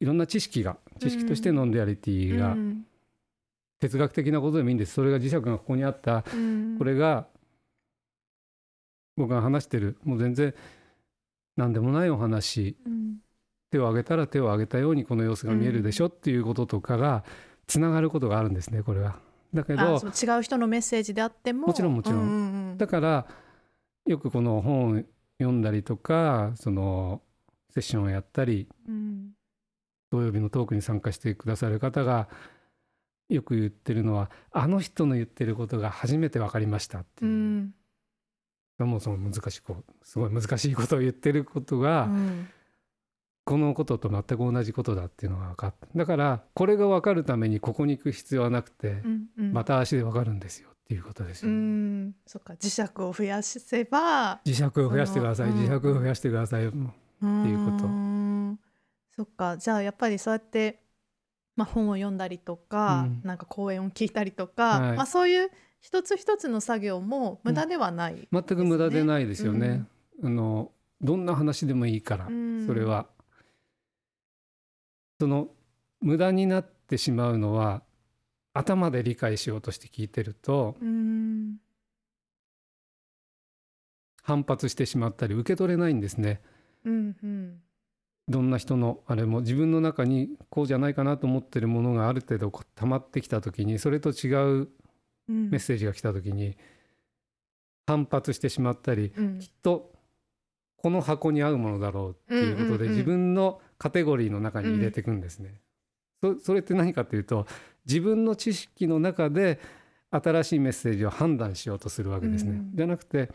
[0.00, 2.86] いろんな知識が知識として non-duality が、うん。
[3.78, 4.94] 哲学的なことでもいいんです。
[4.94, 6.24] それが磁石がここにあった。
[6.34, 6.76] うん。
[6.78, 7.26] これが
[9.16, 10.54] 僕が話してるもう全然
[11.56, 13.16] 何でもないお話うん
[13.70, 17.24] 手を挙げたら手を挙げたようにこの様子が見えるでしょっていうこととかが
[17.66, 19.16] つながることがあるんですねこれは。
[19.52, 21.68] だけど違う人のメッセージであっても。
[21.68, 22.20] もちろんもちろん。
[22.20, 22.30] ううん
[22.70, 22.78] うん。
[22.78, 23.26] だから
[24.06, 25.02] よくこの本を
[25.38, 27.22] 読んだりとかその
[27.70, 29.30] セッションをやったりうん。
[30.12, 32.28] 土曜日のトークに参加してくださる方が
[33.28, 37.28] よく言ってるのはあの人の言ってることが初めて分かりましたってう。
[37.28, 37.74] いう、ん
[38.84, 39.62] もうその難しい
[40.02, 42.48] すごい難しいことを言ってることが、うん。
[43.44, 45.86] このことと全く同じことだっていうのが分かった。
[45.94, 49.52] だからこれが分かるためにここに行く必要はなくて、うんうん。
[49.52, 51.60] また足で分かるんですよっていうことですうよね、
[52.08, 52.14] ん。
[52.26, 55.58] そっか磁石を増やせば磁石を増やしてください、うん。
[55.60, 57.84] 磁石を増やしてください、っていうこと。
[59.16, 60.80] そっかじゃあやっぱりそうやって、
[61.54, 63.20] まあ、本を読んだりとか、うん。
[63.22, 64.96] なんか講演を聞いたりとか、はい。
[64.96, 65.50] まあ、そういう
[65.86, 69.86] 一つ一つの作業も無駄ではない、全く無駄でないですよね。
[70.20, 73.06] あのどんな話でもいいから、うんそれは。
[75.20, 75.46] その
[76.00, 77.84] 無駄になってしまうのは
[78.52, 81.58] 頭で理解しようとして聞いてるとうん
[84.24, 86.40] 反発してしまったり受け取れないんですね。
[86.84, 87.60] うんうん
[88.28, 94.68] どんな人のあれも自分の中にこうじゃないかなと思ってるものがある程度溜まってきた時にそれと違ううん
[95.28, 96.56] メッセージが来た時に
[97.86, 99.38] 反発してしまったりうん。
[99.38, 99.92] きっと
[100.76, 105.60] この箱に合うものだろうっていうことで、うんうんうん自分のカテゴリーの中に入れていくんですね。
[106.22, 107.46] そそれって何かというと
[107.86, 109.60] 自分の知識の中で
[110.10, 112.52] 新しいメッセージを判断しようとするわけですね。
[112.52, 113.30] うんじゃなくて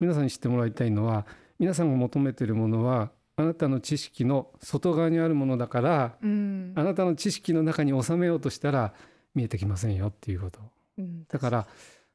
[0.00, 1.26] 皆さんに知ってもらいたいのは
[1.58, 6.72] 皆さんが求めているものはあなたの知識の外側にあるものだからうん。
[6.74, 8.94] あなたの知識の中に収めようとしたら
[9.34, 10.60] 見えてきませんよっていうこと。
[10.98, 11.24] うん。
[11.28, 11.66] だから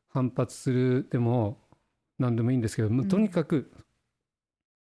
[0.09, 1.57] 反発するでも
[2.19, 3.07] 何でもいいんですけど、もううん。
[3.07, 3.71] とにかく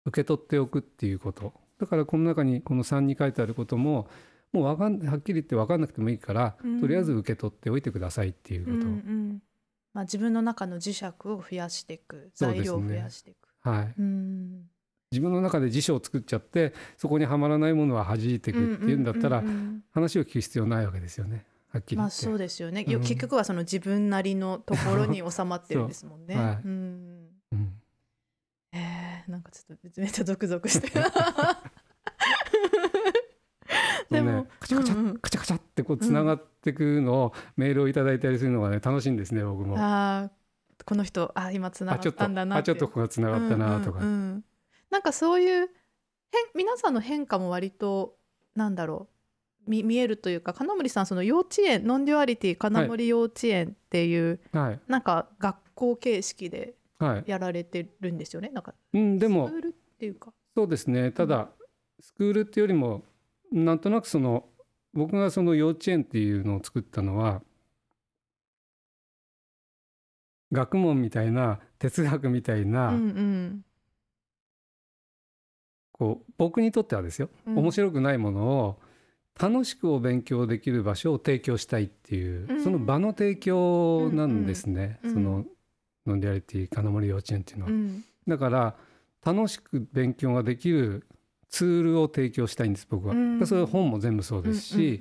[0.07, 1.53] 受け取っておくっていうこと。
[1.79, 4.09] だからこの中にこの3に書いてあることも
[4.53, 6.81] もうわかんはっきり言って分かんなくてもいいから、うん。
[6.81, 9.43] とりあえず受け取っておいてくださいっていうこうんうん。
[9.95, 12.31] まあ、自分の中の磁石を増やしていく。
[12.35, 13.49] 材料を増やしていく。
[13.63, 14.63] と、はい、うん。
[15.11, 19.45] 自分の中で辞書を作っちゃってそこにはまらないものは弾いていくっていうんだったら、
[19.93, 21.97] 話を聞く必要ないわけですよねはっきり。
[21.97, 23.05] まあそうですよね、ようん。
[23.05, 26.35] 結局はその自分なりのところに 収まってるんですもんね。
[26.35, 26.45] そう。
[26.45, 26.61] はい。
[26.65, 27.29] うん。
[27.53, 27.81] うん。
[28.73, 30.91] えー、なんかちょっとめっちゃゾクゾクして。
[34.11, 35.19] でもね、カチャカチャ、うんうん。
[35.19, 39.77] カチャカチャってこうつながっていくのをメールをいただいたりするのがね楽しいんですね僕も。
[39.79, 40.31] あー
[40.85, 44.45] この人あ今つながったんだなあちょっとここがつながったなとか、うんうんうん。
[44.91, 45.71] なんかそういう
[46.33, 48.17] 変皆さんの変化も割と
[48.55, 49.12] なんだろう
[49.67, 54.81] 見見えるというか金森さんその幼稚園ノンデュアリティ金森幼稚園っていう、はい。
[54.89, 57.25] なんか学校形式ではい。
[57.27, 58.51] やられてるんですよね？
[58.51, 60.33] なんかうん、でもスクールっていうか？
[60.55, 61.11] そうですね。
[61.11, 61.49] ただ
[61.99, 63.03] スクールっていうよりも
[63.51, 64.45] なんとなくその
[64.95, 67.43] 僕がその幼稚園っていうのを作ったのは
[70.53, 73.65] 学問みたいな哲学みたいな、うんうん。
[75.91, 77.59] こう僕にとってはですよ、うん。
[77.59, 78.79] 面白くないものを
[79.41, 82.65] 楽しくお勉強できる場所を提供したいっていう、うん。
[82.65, 85.45] その場の提供なんですね、その
[86.07, 87.71] ノンデュアリティ金森幼稚園っていうのは。
[87.71, 88.05] うん。
[88.29, 88.77] だから
[89.25, 91.07] 楽しく勉強ができる
[91.49, 93.15] ツールを提供したいんです僕は。
[93.15, 93.47] うん。
[93.47, 95.01] それは本も全部そうですし、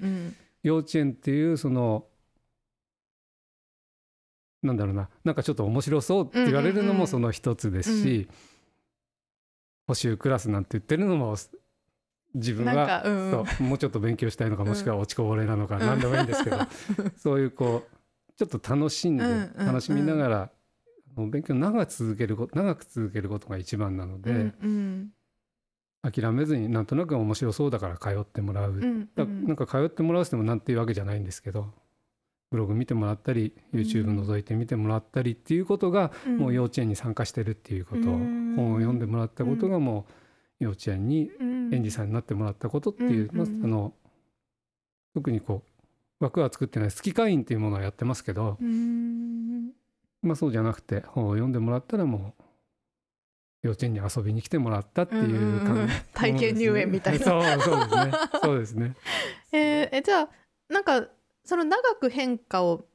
[0.63, 2.05] 幼稚園っていうその
[4.63, 8.27] なんだろうななんかちょっと面白そうって言われるのもその一つですし、
[9.87, 11.35] 補習クラスなんて言ってるのも
[12.33, 16.57] 自分は、うんそうもうちょっと勉強したいのかうんもしくは落ちこぼれなのか何でもいいんですけど、
[17.17, 19.23] そういうこうちょっと楽しんで
[19.57, 20.51] 楽しみながら、
[21.15, 25.09] もう勉強を長く続けること長く続けることが一番なので、うんうん。
[26.03, 31.71] 諦めずになんとなく面白そうだから通ってもらう、うなんか通ってもらうしてもなんていうわけじゃないんですけど
[32.49, 36.37] ブログ見てもらったり YouTube 覗いて見てもらったりっていうことが、うん。
[36.37, 38.55] もう幼稚園に参加してるっていうこと、うん。
[38.55, 40.13] 本を読んでもらったことがもう
[40.61, 41.73] 幼稚園にうん。
[41.73, 43.93] 園児さんになってもらったことっていう、まあ、あの
[45.13, 45.63] 特にこ
[46.19, 49.71] う枠は作ってない好き会員っていうものはやってますけど、うん。
[50.21, 52.43] まあ、そうじゃなくて本を読んでもらったらもう
[53.63, 55.89] 幼稚園に遊びに来てもらったっていう感うんうんうん。
[56.13, 57.25] 体験入園みたいな。
[57.25, 58.11] そうですね。
[58.43, 58.95] そうですね。
[59.53, 60.29] えーえじゃあ
[60.69, 61.07] なんか
[61.43, 62.85] その長く変化を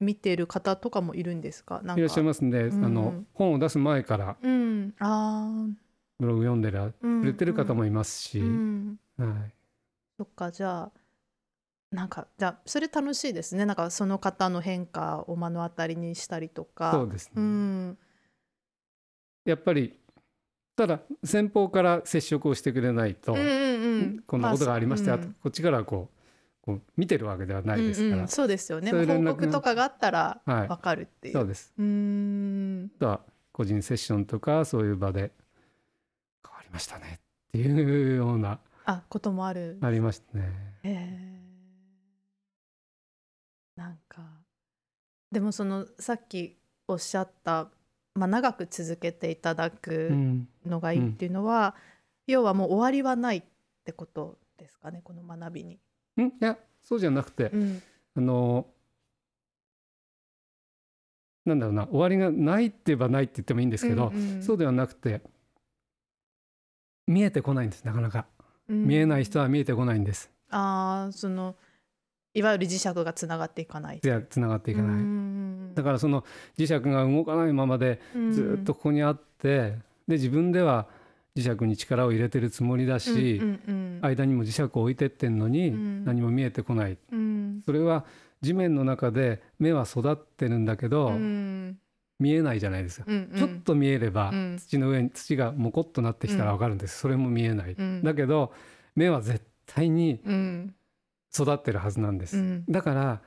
[0.00, 1.80] 見てる方とかもいるんですか？
[1.84, 2.84] いらっしゃいますんで、うん。
[2.84, 4.36] あの本を出す前から。
[4.42, 4.94] うん。
[4.98, 5.66] あ
[6.20, 8.98] ブログ読んでらくれてる方もいますし、うん。
[9.16, 9.54] はい、
[10.16, 10.92] そっかじゃあ
[11.90, 13.66] なんかじゃあそれ楽しいですね。
[13.66, 16.92] なんかその方の変化を目の当たりにしたりとか。
[16.92, 17.98] そうですね、うん。
[19.44, 19.98] やっぱり
[20.76, 24.22] ただ先方から接触をしてくれないと、うんうんうん。
[24.26, 26.18] こんなことがありましたよ、まあうんこっちからこう
[26.62, 28.28] こう見てるわけではないですから、うんうん。
[28.28, 28.90] そうですよね。
[28.90, 30.68] 報告とかがあったらはい。
[30.68, 31.72] わかるっていう、そうです。
[31.78, 32.90] うーん。
[32.96, 33.20] あとは
[33.52, 35.30] 個人セッションとかそういう場で
[36.74, 37.20] ましたね。
[37.48, 38.58] っていうような。
[38.84, 39.78] あこともある。
[39.80, 40.44] ありましたね。
[40.82, 41.34] へえ
[43.76, 44.22] なんか
[45.32, 46.56] でもそのさっき
[46.86, 47.70] おっしゃった、
[48.14, 51.74] まあ、長く続けていただうくん、のがいいっていうのは、
[52.26, 53.42] 要はもう終わりはないっ
[53.84, 55.78] てことですかねこの学びに。
[56.16, 56.22] ん。
[56.22, 57.82] いやそうじゃなくて、うん。
[58.16, 58.66] あの
[61.44, 64.42] なんだろうな終わりがないって言えばないって言ってもいいんですけど、うんうん。
[64.42, 65.20] そうではなくて
[67.06, 68.26] 見えてこないんですなかなか、
[68.68, 68.86] うん。
[68.86, 70.30] 見えない人は見えてこないんです。
[70.50, 71.56] ああその
[72.32, 74.00] いわゆる磁石がつながっていかない。
[74.02, 76.24] じゃつながっていかない、だからその
[76.58, 79.76] 磁石が動かないままでらずっとここにあって、
[80.08, 80.86] で自分では
[81.36, 83.40] 磁石に力を入れてるつもりだし、
[84.00, 86.04] 間にも磁石を置いてってんのにうん。
[86.04, 87.62] 何も見えてこない、うん。
[87.64, 88.04] それは
[88.40, 91.78] 地面の中で芽は育ってるんだけど、うん
[92.18, 93.38] 見えないじゃないですか、うんうん。
[93.38, 94.56] ちょっと見えれば、うん。
[94.56, 98.02] 土の上に土がもこっとなってきたら分かるんです、それも見えない、うん。
[98.02, 98.52] だけど
[98.94, 100.74] 芽は絶対にうん。
[101.36, 102.64] 育ってるはずなんです、うん。
[102.68, 103.20] だから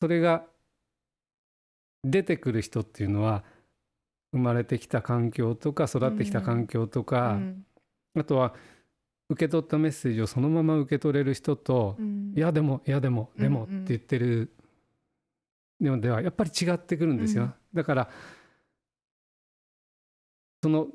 [0.00, 0.44] それが
[2.04, 3.42] 出てくる人っていうのは
[4.32, 7.66] 生まれてきた環境とか育ってきた環境とか、うん。
[8.16, 8.54] あとは
[9.30, 12.32] 受け取ったメッセージをそのまま受け取れる人と、うん。
[12.36, 13.84] いやでもいやでもでもっうんうん。
[13.84, 14.52] て言ってる
[15.80, 18.08] のではやっぱり違ってくるんですよ、うんだから
[20.62, 20.88] その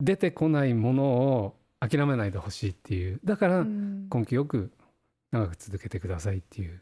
[0.00, 3.20] 出てこないものを諦めないでほしいっていう。
[3.24, 4.08] だからうん。
[4.12, 4.70] 根気よく
[5.32, 6.80] 長く続けてくださいっていう。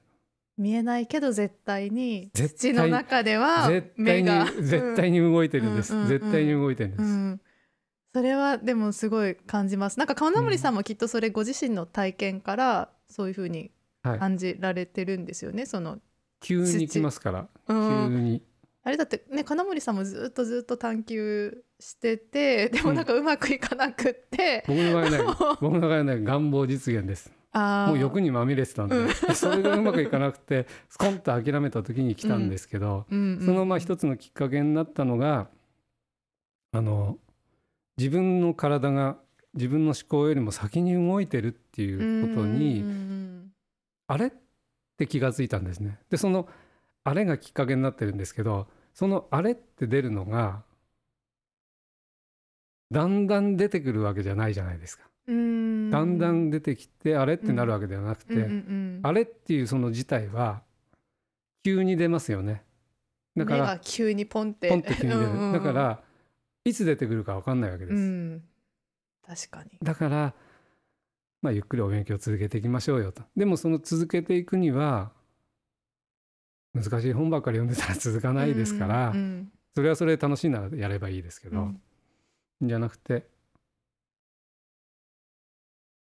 [0.58, 4.44] 見えないけど絶対に土の中では絶対に目が。
[4.46, 6.10] 絶対に動いてるんです、うんうんうん。
[6.10, 7.40] 絶対に動いてるんです、うん。
[8.14, 9.98] それはでもすごい感じます。
[9.98, 13.70] なんか川名森さんもきっとそれご自身の体験からそういうふうに
[14.06, 15.66] はい、感じられてるんですよね。
[15.66, 15.98] その、
[16.40, 17.48] 急に来ますから。
[17.66, 18.08] うん。
[18.08, 18.42] 急に
[18.86, 25.18] あれだってね金森さんもずっとずっと探求しててでもなんかうまくいかなくって、僕の場合はね
[25.60, 27.32] 僕の場合はね願望実現です。
[27.52, 29.08] もう欲にまみれてたんで、うん。
[29.34, 35.48] それがうまくいかなくてスコンと諦めた時に来たんですけど、うんうんそのまあ一つのきっかけになったのが
[36.70, 37.18] あの
[37.98, 39.18] 自分の体が
[39.54, 43.52] 自分の思考よりも先に動いてるっていうことに、うんうん。
[44.06, 44.32] あれっ
[44.96, 45.98] て気がついたんですね。
[46.08, 46.48] でその
[47.02, 50.62] あれがきっかけになってるんですけどそのあれって出るのが
[52.90, 55.04] だんだん出てくるわけじゃないじゃないですか。
[55.26, 60.62] うんだんだん出てきてあれってなるわけではなくて、うんうんうんあれっていうその自体は
[61.62, 62.64] 急に出ますよね。
[63.36, 65.52] だか目らが急にポンってポンって急に出る。
[65.52, 66.02] だから
[66.64, 67.96] いつ出てくるか分かんないわけです。
[67.96, 68.42] うん
[69.26, 70.34] 確かにだから
[71.42, 73.24] まあゆっくりお勉強を続けていきましょうよと。
[73.36, 75.12] でもその続けていくには
[76.82, 79.52] 難しい本ばっかり読んでたら続かないですから、うんうん。
[79.74, 81.80] それはそれで楽しいならやればいいですけど、うん。
[82.62, 83.26] じゃなくて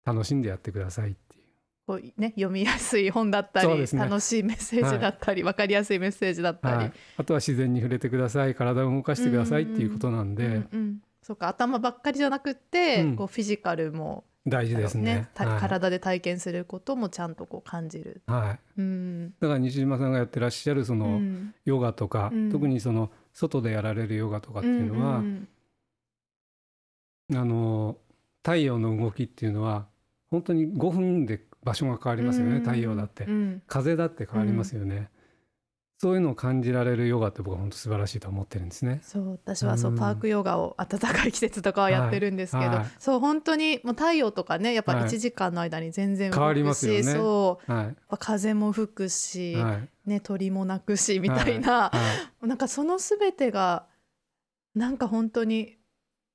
[0.06, 1.44] 楽しんでやってくださいっていう。
[1.86, 3.88] こうね、読みやすい本だったり、ね。
[3.94, 8.56] 楽しいメッセージだったり、わかりやすいメッセージだったり、はい、あとは自然に触れてください。
[8.56, 11.00] 体を動かしてくださいっていうことなんで、うんうん。
[11.22, 13.16] そうか頭ばっかりじゃなくって、うん。
[13.16, 15.30] こうフィジカルも大事ですね。
[15.34, 15.60] たはい。
[15.60, 18.22] 体で体験することもちゃんとこう感じる。
[18.28, 19.34] はい、うん。
[19.40, 21.54] だから西島さんがやってらっしゃるそのうん。
[21.66, 22.52] ヨガとか、うん。
[22.52, 25.48] 特にその外でやられるヨガとかっていうのは、ん
[27.34, 27.98] あの
[28.42, 29.88] 太陽の動きっていうのは
[30.32, 32.64] 本当に5分で場所が変わりますよね、うん。
[32.64, 33.62] 太陽だって、うん。
[33.68, 35.10] 風だって変わりますよね、
[36.00, 39.00] そういうのを感じられるヨガって僕は本当素晴らしいと思ってるんですね。
[39.02, 42.78] そう私はそう、うんパークヨガを暖かい季節とかはやってるんですけど、はい。
[42.78, 45.04] はいそう本当にもう太陽とかねやっぱはい。
[45.06, 47.04] 1時間の間に全然動くし、変わりますよね。
[47.04, 49.74] そうはい風も吹くし、は
[50.06, 50.10] い。
[50.10, 51.92] ね、鳥も鳴くしみたいな、は
[52.44, 52.48] い。
[52.48, 53.88] なんかその全てが
[54.76, 55.78] なんか本当に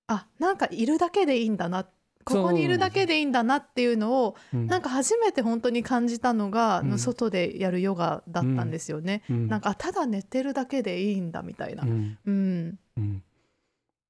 [0.08, 1.86] あなんかいるだけでいいんだな
[2.24, 4.56] ここにいるだけでいいんだなっていうのをう。
[4.56, 4.66] ん。
[4.66, 6.98] なんか初めて本当に感じたのが、うん。
[6.98, 9.22] 外でやるヨガだったんですよね。
[9.28, 9.48] うん。
[9.48, 11.82] なんかあただ寝てるだけでいいんだみたいな。
[11.82, 12.18] うん。
[12.24, 12.78] うん。
[12.96, 13.22] うん。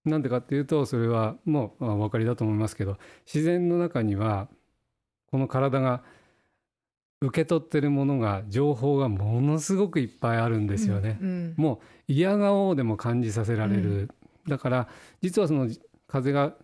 [0.05, 4.49] なんでかっていうとそれはもうまあお分かりだと思いますけど自然の中には
[5.31, 6.03] この体が
[7.21, 11.19] 受け取ってるものが情報がものすごくいっぱいあるんですよね。
[11.23, 11.55] うん。
[11.57, 14.11] もう嫌顔でも感じさせられる、
[14.49, 14.89] だから
[15.21, 15.69] 実はその
[16.09, 16.55] 風が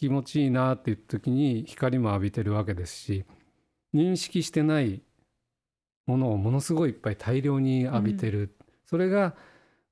[0.00, 3.26] 気持ちいいなっていう時に光も浴びてるわけですし
[3.94, 5.02] 認識してない
[6.06, 9.36] ものをものすごいいっぱい大量に浴びてる、それが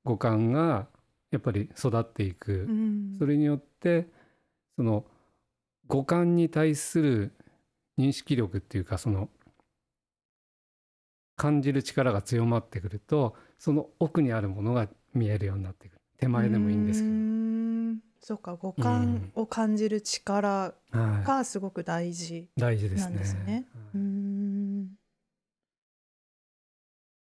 [0.04, 0.86] 五感が
[1.30, 3.16] やっぱり育っていく、うん。
[3.18, 4.08] それによって
[4.76, 5.04] その
[5.88, 7.32] 五感に対する
[7.98, 9.28] 認識力っていうかその
[11.36, 15.98] 感じる力が強まってくるとその奥にあるものが見えるようになってくる。
[16.16, 17.67] 手前でもいいんですけうーん
[18.20, 22.48] そうか五感を感じる力ど、はい、がすごく大事。
[22.56, 23.10] 大事ですね。
[23.10, 23.52] なんですね。
[23.52, 23.64] はい。
[23.94, 24.88] うーん。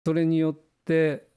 [0.04, 1.28] それによって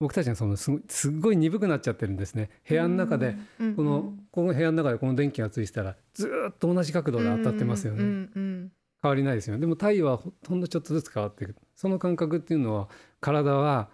[0.00, 2.50] 僕たちがそのすごいすっごい鈍くなっちゃってるんですね。
[2.68, 8.72] 部屋の中で、うんこのこの部屋の中でこの電気がついてたらずーっと同じ角度で当たってますよね、うんうん。
[9.02, 9.60] 変わりないですよね。
[9.60, 11.56] でも太陽はほほんのちょっとずつ変わっていく。
[11.74, 12.88] その感覚っていうのは
[13.20, 13.88] 体は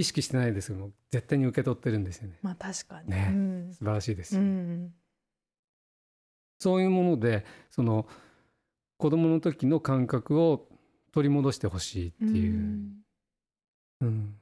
[0.00, 2.38] 意識してないですけども絶対に受け取ってるんですよね。
[2.42, 3.10] まあ確かに。
[3.10, 3.28] ね。
[3.32, 3.72] うん。
[3.74, 4.94] 素晴らしいですうよ、ん。
[6.58, 8.06] そういうものでその
[8.96, 10.68] 子供の時の感覚を
[11.12, 12.92] 取り戻してほしいっていう、ん。
[14.00, 14.34] うん。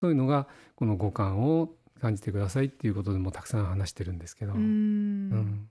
[0.00, 5.70] そういうのがこの五感を感じてくださいっていうことでもたくさん話してるんですけど、ううんん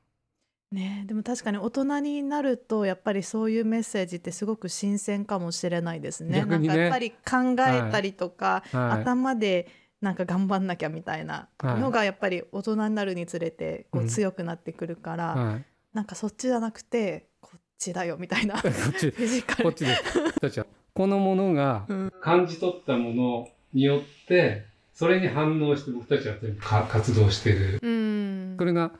[0.73, 6.39] ねでも確かに大人になるとやっぱりそういうメッセージってすごく新鮮かもしれないですね。
[6.39, 6.45] ね。
[6.45, 9.01] なんかやっぱり考えたりとか、はい。
[9.01, 9.67] 頭で
[10.01, 14.07] なんか頑張んなきゃみたいなのがやっぱり大人になるにつれてこううん。
[14.07, 18.57] 強くなってくるから、はい、なんかそっちじゃなくてこっちだよみたいな。
[18.57, 19.11] フこっち。
[19.63, 20.65] こっちです。
[20.93, 22.13] このものがうん。
[22.21, 28.91] 感じ取ったものによってそれに反応して僕たちは全部か活動してるうんそれが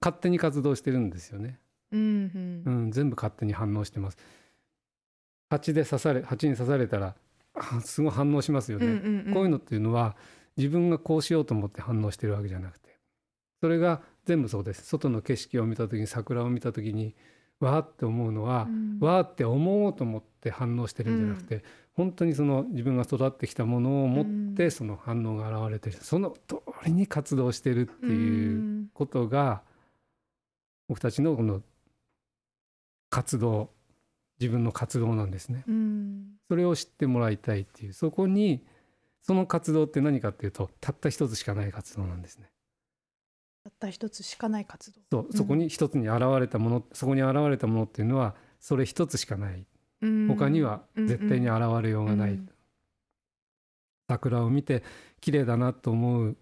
[0.00, 1.58] 勝手に活動してるんですよね、
[1.92, 4.18] うんううんん、全部勝手に反応してます。
[5.50, 7.16] 蜂で刺され蜂に刺されたら
[7.54, 9.34] あすごい反応しますよね、うんうんうん。
[9.34, 10.16] こういうのっていうのは
[10.56, 12.90] 自分がこうしようと思って反応してるわけじゃなくて
[13.60, 14.86] それが全部そうです。
[14.86, 17.14] 外の景色を見た時に桜を見た時に
[17.58, 18.98] わーって思うのは、うん。
[19.00, 24.70] わーって思おうと思って反応してるんじゃなくて、本当にその自分が育ってきたものを持ってうん。
[24.70, 29.62] その反応が現れてる、その通りに活動してるっていうことが
[30.90, 31.62] 僕たちのこの
[33.10, 33.70] 活動
[34.40, 35.62] 自分の活動なんですね。
[35.68, 36.24] うん。
[36.48, 37.92] それを知ってもらいたいっていう。
[37.92, 38.66] そこに
[39.22, 42.50] その活動って何かっていうとたった一つしかない活動なんですね。
[43.62, 45.00] たった一つしかない活動。
[45.12, 45.32] そう。
[45.32, 49.64] そこに一つに現れたもの、そこに現れたものっていうのはそれ一つしかない。
[50.26, 52.50] 他には絶対に現れようがない、うん。
[54.08, 54.82] 桜を見て
[55.20, 56.36] 綺麗だなと思う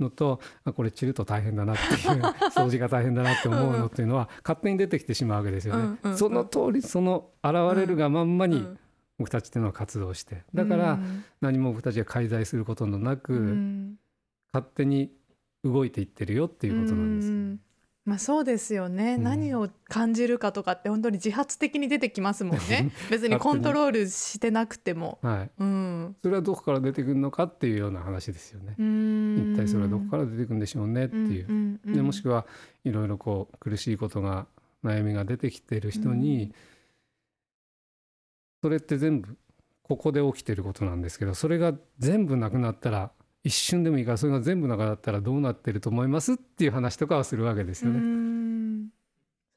[0.00, 2.22] のとあこれ散ると大変だなっていう
[2.54, 5.82] 掃除が大変だなって思うのっていうのは勝手に出てきてしまうわけですよね。
[5.82, 6.18] うんうんうん。
[6.18, 8.78] その通りその現れるがまんまにうん
[9.18, 11.24] 僕たちっていうのは活動してだからうん。
[11.40, 13.98] 何も僕たちが介在することのなく、うん。
[14.52, 15.10] 勝手に
[15.64, 17.28] 動いていってるよっていうことなんです。
[17.28, 17.34] よ。
[17.34, 17.60] うん
[18.06, 19.24] まあそうですよね、うん。
[19.24, 22.92] 何を感じるかとかって本当に自発的に出てきますもんね。
[23.10, 25.18] 別にコントロールしてなくても。
[25.22, 28.76] はい、うん、それはどこから出てくるのかっていうような話ですよね。
[28.78, 31.52] 一一体それはどこから出てくるんでしょうねっていう。
[31.52, 32.46] んうんでもしくは
[32.84, 34.46] いろいろこう苦しいことが
[34.84, 36.52] 悩みが出てきてる人に、うん。
[38.62, 39.36] それって全部
[39.82, 43.12] ここで起きてることなんですけどそれが全部なくなったら
[43.46, 48.00] 一瞬でもいいからそれが全部なくなったらどうなってると思いますっていう話とかはするわけですようね。
[48.00, 48.88] ん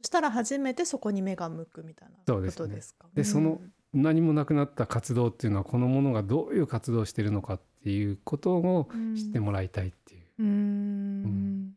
[0.02, 3.08] そしたら初めてそこに目が向くみたいなこそうですねとですか。
[3.16, 3.60] でその
[3.92, 8.88] 何もなくなった活動っていうのはこのものがどういう活動をしているのかっていうことを
[9.18, 10.26] 知ってもらいたいっていう。
[10.38, 11.74] うん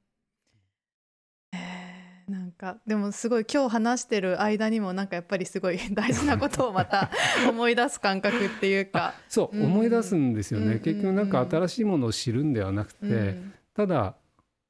[2.53, 7.11] なんかでもすごい今日話してる間にもなんかやっぱりすごい 大事なことをまた
[7.49, 9.15] 思い出す感覚っていうか。
[9.29, 9.65] そう、うん。
[9.65, 13.53] 思い出すんですよね、うん結局なんか新しいものを知るんではなくて、うん。
[13.75, 14.17] ただ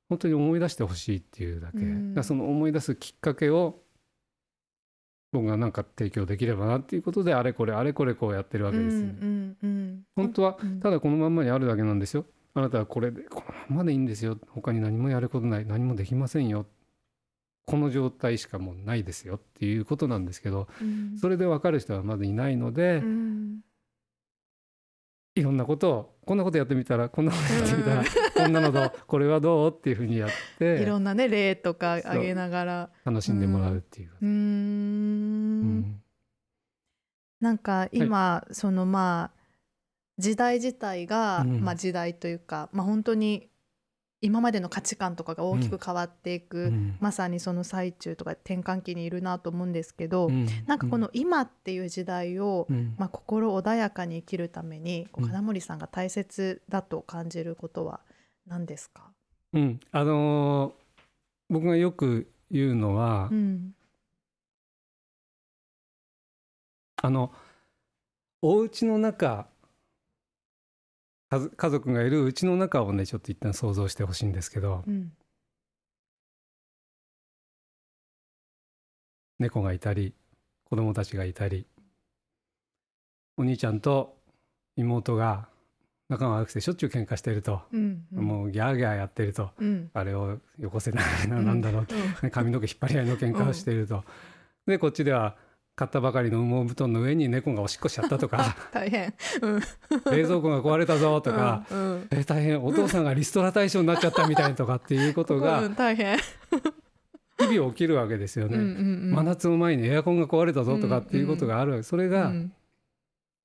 [0.09, 2.23] 本当に思い出してほしいっていうだけ、うん。
[2.23, 3.83] その思い出すきっかけを
[5.33, 10.79] 僕がなんか提供できればなっていうことであれこれあれこれこうやってるわけですよね、うんうんうん本当はうん。
[10.79, 12.27] ただこのまんまにあるだけなんですよ。
[12.55, 14.39] あなたはこれでこのまんまでいいんですよ。
[14.51, 15.67] 他に何もやることない。
[15.67, 16.67] 何もできませんよ
[17.65, 21.19] この状態しかもうないですよっていうことなんですけどうん。
[21.19, 23.61] それで分かる人はまだいないので、うん。
[25.35, 28.05] いろんなことをこんなことやってみたらこんなことやってみたら、
[28.35, 32.91] こんなのどうこれはどうっていうふうにやっいてろんなね例とかあげながら。
[33.05, 34.11] 楽しんでもらうっていう。
[34.21, 35.79] うん。
[35.81, 36.03] ん。
[37.41, 39.43] なんか今、そのまあ
[40.19, 41.61] 時代自体が、うん。
[41.61, 43.49] まあ時代というか、まあ、本当に
[44.23, 46.97] 今までの価値観とかが大きく変わっていく、うん。
[47.01, 50.47] まさにその最中とか転換期にいるなと思うんですけど、うん。
[50.67, 52.95] なんかこの今っていう時代を、うん。
[52.97, 55.31] まあ、心穏やかに生きるためにこううん。
[55.31, 58.01] 金森さんが大切だと感じることは
[58.47, 59.11] 何ですか、
[59.53, 59.81] うん。
[59.91, 60.83] あのー
[61.49, 63.75] 僕がよく言うのは、うん。
[67.03, 67.31] あの
[68.41, 69.49] お家の中
[71.57, 74.85] 家族がいるうちの中をねちょっと一旦想像してほしいんですけど。
[74.87, 75.13] うん。
[79.39, 80.15] 猫がいたり
[80.65, 81.67] 子供たちがいたり
[83.37, 84.17] お兄ちゃんと
[84.77, 85.49] 妹が
[86.09, 88.25] 仲が悪くてしょっちゅう喧嘩していると、うんうん。
[88.25, 89.51] もうギャーギャーやってると。
[89.59, 89.91] うん。
[89.95, 91.87] あれをよこせないななんだろう、
[92.23, 94.05] ね髪の毛引っ張り合いの喧嘩をしていると、
[94.67, 95.37] でこっちでは
[95.75, 98.57] 買ったばかりの羽毛布団の上に猫がおしっこしちゃったとか。
[98.73, 99.15] 大変。
[99.41, 99.61] うん。
[100.15, 102.09] 冷蔵庫が壊れたぞとか、うんうん。
[102.11, 102.63] え大変。
[102.63, 106.19] お父さんがリストラ対象になっちゃったみたいとかっていうことうがん大変。
[107.39, 108.57] 日々起きるわけですよね。
[108.59, 108.71] うんうんう
[109.09, 109.11] ん。
[109.13, 112.53] 真夏の前にエアコンが壊れたぞとかっていうことがある、それがうん。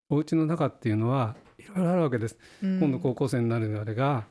[0.10, 2.38] お家の中っていうのはいろいろあるわけです。
[2.62, 2.80] うん。
[2.80, 4.26] 今度高校生になるあれが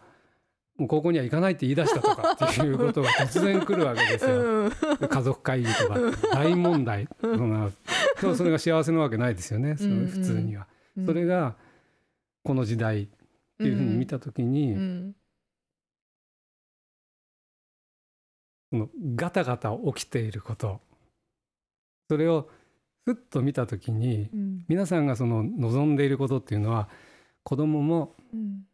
[0.78, 4.70] もう高校には行かないって言い出したとかっていうことが突然来るわけですよ。
[5.08, 5.98] 家族会議とか
[6.34, 7.70] 大問題そんな
[8.20, 10.66] でもそれが幸せなわけないですよねその普通には。
[11.04, 11.56] それが
[12.44, 13.06] この時代っ
[13.58, 15.16] ていうふうに見た時に、うん。
[18.70, 20.80] そのガタガタ起きていること。
[22.10, 22.50] それを
[23.04, 24.64] ふっと見た時にうん。
[24.68, 26.90] 皆さんがその望んでいることっていうのは
[27.44, 28.66] 子供もうん。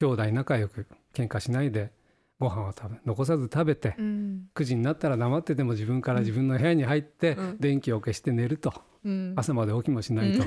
[0.00, 1.92] 兄弟仲良く喧嘩しないで
[2.38, 4.48] ご飯を食べ残さず食べてうん。
[4.54, 7.58] 9時になったら黙ってても自分から自分の部屋に入ってうん。
[7.58, 8.72] 電気を消して寝ると。
[9.04, 9.34] うん。
[9.36, 10.44] 朝まで起きもしないと、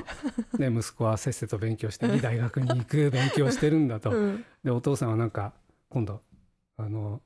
[0.58, 4.10] で息子はせっせと勉強して大学に行く勉強してるんだと。
[4.10, 4.44] うん。
[4.64, 5.52] でお父さんはなんか
[5.88, 6.20] 今度
[6.76, 7.22] あの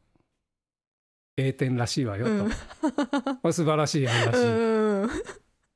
[1.36, 2.30] A 点らしいわよと、
[3.43, 3.53] うん。
[3.53, 5.11] 素晴らしい案らしうん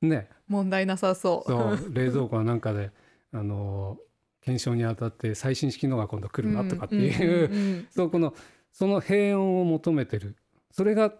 [0.03, 0.29] いね。
[0.47, 1.51] 問題なさそう。
[1.51, 2.91] そう冷蔵庫はなんかで
[3.33, 3.97] あの
[4.47, 8.33] 検証にあたって最新式のが今度来るなとかっていう、うんうん そうこの
[8.71, 10.37] その平穏を求めてる。
[10.71, 11.13] それが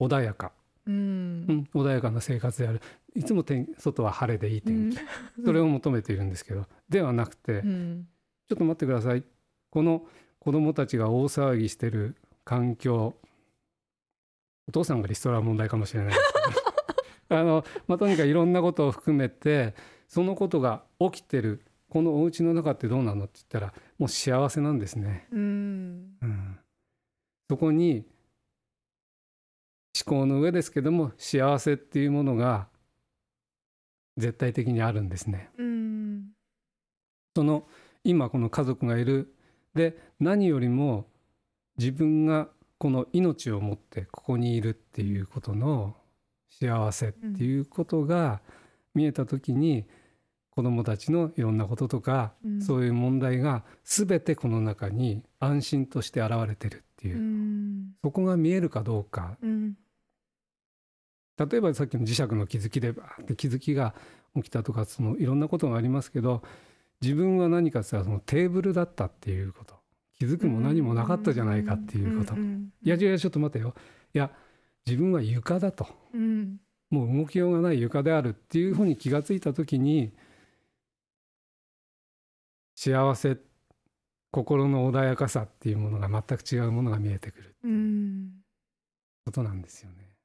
[0.00, 0.52] 穏やか、
[0.86, 0.94] うん。
[0.94, 2.80] うん穏やかな生活である。
[3.14, 4.98] いつも天外は晴れでいい天気、
[5.44, 8.08] それを求めているんですけどではなくて、うん。
[8.48, 9.24] ちょっと待ってください。
[9.70, 10.06] この
[10.38, 13.14] 子供たちが大騒ぎしてる環境。
[14.68, 16.32] お父さんがリストラは問題かもしれないです
[17.28, 17.36] けど。
[17.40, 19.74] あの、まあ、とにかくいろんなことを含めて
[20.12, 25.26] そのことが起きてるこのお家の中ってどうなのって言ったらもう幸せなんですね。
[25.32, 25.40] うん
[26.20, 26.58] うん、
[27.48, 28.04] そこに
[30.06, 32.68] 思考の上ですけども幸せっていうものが
[34.18, 35.48] 絶対的にあるんですね。
[35.56, 36.32] うん
[37.34, 37.66] その
[38.04, 39.34] 今この家族がいる
[39.74, 41.06] で何よりも
[41.78, 45.96] 自分がこの命を持ってここにいるっていうことの
[46.50, 48.42] 幸せっていうことが
[48.94, 49.86] 見えた時に
[50.54, 52.62] 子どもたちのいろんなこととか、うん。
[52.62, 57.16] そういう問題が全てこの中に安心として現れてるっていう。
[57.16, 57.92] う、ん。
[58.02, 59.36] そこが見えるかどうか。
[59.42, 59.74] うん。
[61.38, 63.94] 例えばさっきの磁石の気づきでバーって気づきが
[64.36, 66.42] 起きたとかそのいろんなことがありますけど
[67.00, 69.74] 自分は何かっそのテーブルだったっていうこと。
[70.18, 73.74] 気づくも何もなかったじゃないかっていうこと、んいやいやちょっと待てよ。
[74.14, 74.30] いや
[74.86, 75.88] 自分は床だと。
[76.14, 76.58] うん。
[76.90, 80.12] もう動きようがない床であるっていうふうに気がついた時に
[82.84, 83.36] 幸せ
[84.32, 88.30] 心の穏やかさっていうものが全く違うものが見えてくるうん。
[89.24, 90.16] ことなんですよね。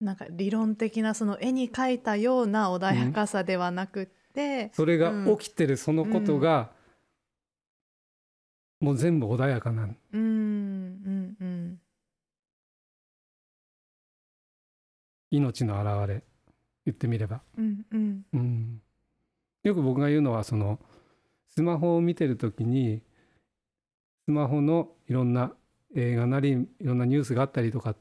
[0.00, 6.70] なんか理論的なその絵に描いたような穏やかさではなくって、それが起きてるそのことが、
[8.78, 10.20] もう全部穏やかなうん。
[10.20, 11.80] うんうん。
[15.32, 16.22] 命の表れ
[16.84, 18.22] 言ってみれば、うんうん。
[18.32, 18.82] うん、
[19.64, 20.78] よく僕が言うのはその
[21.56, 23.00] スマホを見てる時に
[24.26, 25.52] スマホのいろんな
[25.94, 27.94] 映画なりいろんなニュースがあったりとか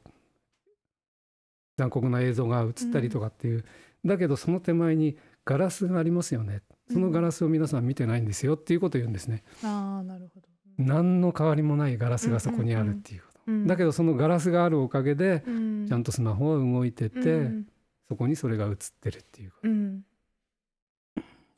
[1.78, 3.66] 残酷な映像が映ったりとかっていう、
[4.06, 6.62] だけどその手前にガラスがありますよね。
[6.91, 9.43] そのガラスを皆さん見てないんですよっていうことを言うんですね。
[9.64, 10.47] ああなるほど、
[10.78, 13.39] 何の変わりもないガラスがそこにあるっていうこと。
[13.47, 15.86] うんだけどそのガラスがあるおかげでうん。
[15.88, 17.68] ちゃんとスマホは動いてて、うん。
[18.08, 19.70] そこにそれが映ってるっていうこと。
[19.70, 20.01] うん。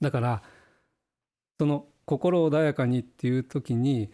[0.01, 0.43] だから
[1.59, 4.09] その心穏やかにっていう時に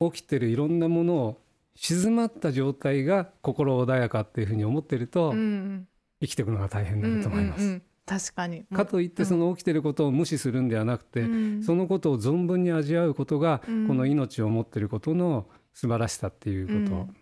[0.00, 1.40] 起きてるいろんなものを
[1.76, 5.88] 静まった状態が心穏やかっていうふうに思ってると、うん
[6.20, 7.60] 生きていくのが大変になると思います。
[7.60, 7.82] うんうんうん。
[8.06, 8.64] 確かに。
[8.64, 11.62] かといってその起きてることを無視するんではなくて、うん。
[11.62, 13.88] そのことを存分に味わうことが、うん。
[13.88, 17.16] この命を持ってることの素晴らしさっていうこと、うん。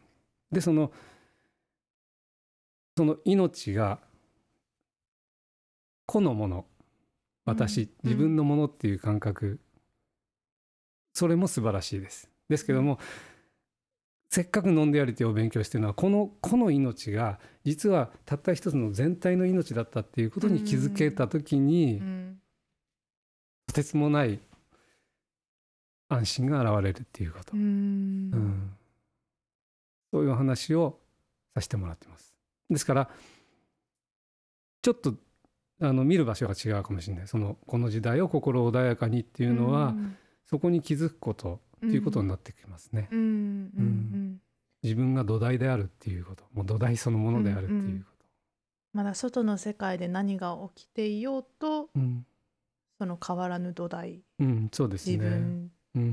[0.53, 0.93] でその
[2.97, 3.99] その命が
[6.07, 6.67] 個のもの
[7.45, 7.89] 私、うん。
[8.05, 9.61] 自分のものっていう感覚、
[11.15, 12.31] それも素晴らしいです。
[12.49, 12.99] ですけども、
[14.31, 22.39] せっかくノンデアリティを勉強してるのはこの個の命が実はたった一つの全体の命だったっていうことに気づけた時に、うん
[23.67, 24.39] とてつもない
[26.09, 27.61] 安心が現れるっていうこと、うん。
[27.61, 27.65] う
[28.37, 28.73] ん。
[30.13, 30.99] そういう話を
[31.55, 32.35] させてもらってます。
[32.69, 33.09] ですから
[34.83, 35.15] ちょっと
[35.83, 37.29] あの見る場所が違うかもしれない。
[37.29, 39.95] そのこの時代を心穏やかにっていうのは、
[40.47, 43.09] そこに気づくことっていうことになってきますね。
[43.11, 43.19] うん。
[43.19, 43.23] う
[43.83, 44.41] ん。
[44.83, 46.45] 自分が土台であるっていうこと。
[46.55, 48.11] もう土台そのものであるっていうこ
[48.93, 51.89] まだ外の世界で何が起きていようとと。
[51.97, 52.27] うん、
[52.99, 54.21] その変わらぬ土台。
[54.39, 55.31] うん、そうです自ね。
[55.31, 56.05] 分、う、うん。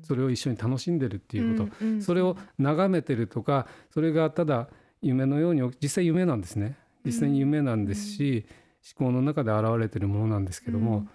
[0.00, 1.92] んそれを一緒に楽しんでるっていうこと、うん。
[1.94, 2.02] うん。
[2.02, 4.68] それを眺めてるとかそれがただ
[5.02, 6.76] 夢のように実際夢なんですね。
[7.04, 8.46] 実際に夢なんですし、
[8.84, 11.06] 思考の中で現れてるものなんですけども、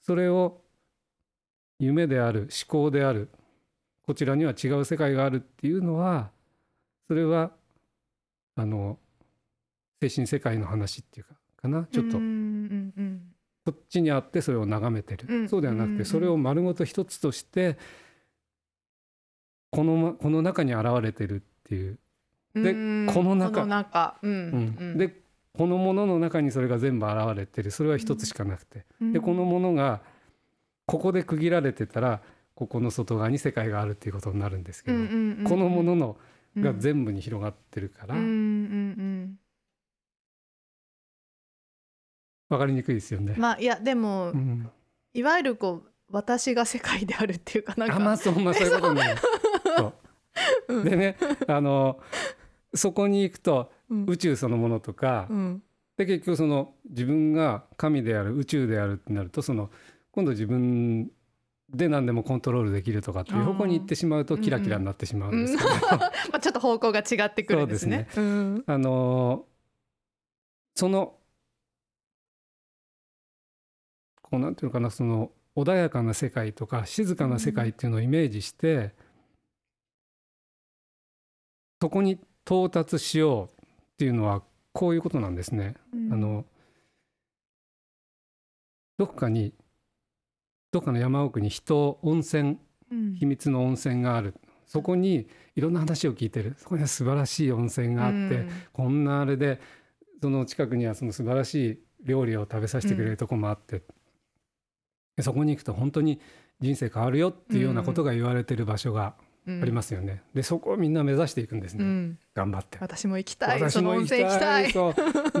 [0.00, 0.60] それを
[1.78, 3.28] 夢である思考である
[4.02, 6.30] こちらには違う世界があるっていうのは
[7.06, 7.52] それは
[8.56, 8.98] あの
[10.00, 11.86] 精神世界の話っていうかかな？
[11.90, 12.18] ちょっと。
[12.18, 13.22] うんうんうん
[13.64, 15.48] こっちにあってそれを眺めてる、うん。
[15.48, 17.78] そうではなくうんうんてそれを丸ごと一つとして
[19.70, 21.98] このまこの中に現れてるっていう、
[22.56, 23.06] でうん。
[23.14, 23.60] この中。
[23.60, 24.18] この中。
[24.20, 24.76] うんうん。
[24.80, 24.98] うん。
[24.98, 25.21] で
[25.54, 27.70] このものの中にそれが全部現れてる。
[27.70, 30.00] それは一つしかなくて、でこのものが
[30.86, 32.22] ここで区切られてたら
[32.54, 36.16] ここの外側に世界があるっていうことになるんですけど、このものの
[36.56, 39.38] が全部に広がってるから、うんうん
[42.48, 43.32] 分かりにくいですよね。
[43.34, 43.40] うん。
[43.40, 44.70] まあいやでも、うん。
[45.14, 47.96] いわゆるこう私が世界であるっていうかなんか。
[47.96, 49.20] あまあそうまあそういうことになる。
[49.78, 49.94] そ
[50.68, 50.74] う。
[50.74, 50.84] うん。
[50.84, 51.16] でね
[51.48, 51.98] あの
[52.74, 55.62] そこに行くとうん宇宙そのものとか、うん。
[55.96, 59.70] で結局その自分が神である宇宙であるってなるとその
[60.10, 61.10] 今度自分
[61.68, 65.68] で何でもコントロールできるとかっていう方向に行ってしまうとうんキラキラになってしまうんですけど、
[65.98, 68.08] まあちょっと方向が違ってくるんですね。
[68.16, 68.64] うん。
[68.66, 69.46] あの
[70.74, 71.18] その
[74.22, 78.94] こうなんていうのかなその穏やかな世界とか静かな世界っていうのをイメージして、
[81.80, 83.61] そこに到達しよう
[83.94, 85.74] っていうのはこういうことなんですね。
[86.10, 86.44] あの
[88.98, 89.52] どこかに
[90.72, 92.58] どっかの山奥に人温泉
[92.90, 93.14] うん。
[93.14, 94.34] 秘密の温泉がある。
[94.66, 95.26] そこに
[95.56, 96.54] いろんな話を聞いてる。
[96.58, 98.50] そこには素晴らしい温泉があって、うん。
[98.72, 99.60] こんなあれで
[100.20, 103.82] その近くにはその素晴らしい料理を食べさせてくれるとこもあって、
[105.16, 106.20] でそこに行くと本当に
[106.60, 110.22] 人生変わるよっていうようなことが言われてる場所がうんありますよね。
[110.34, 112.78] でそこをみんな目指していくんですね、うん頑張って。
[112.80, 114.72] 私も行きたい私も行きたい。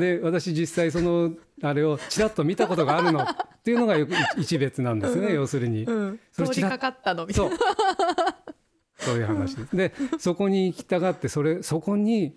[0.00, 1.32] で私実際その
[1.62, 3.26] あれをちらっと見たことがあるのっ
[3.62, 5.84] ていうのがよく一別なんですね、うん要するに。
[5.84, 7.58] うんそれ通りかかったのみたいそう
[8.98, 9.76] そういう話です。
[9.76, 12.36] でそこに行きたがってそれそこに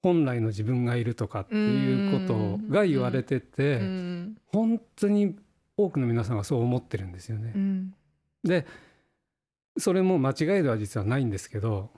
[0.00, 3.84] 本来の自分がいるとかっていうことが言われてて、な。
[3.84, 5.36] うん本当に
[5.76, 7.58] 多くの皆さんがそう思ってるんですよねう。
[7.58, 7.94] ん
[8.44, 8.66] で
[9.78, 11.90] それも間違いでは実はないんですけど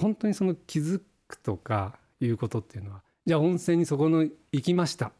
[0.00, 5.12] 本当にその気づくとかいうことっていうのはじゃあ温泉にそこの行きました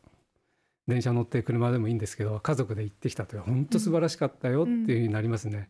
[0.86, 5.68] 電車乗って車でもいいんですけど家族で行ってきたという本当素晴らしかったよっていうふうになりますね。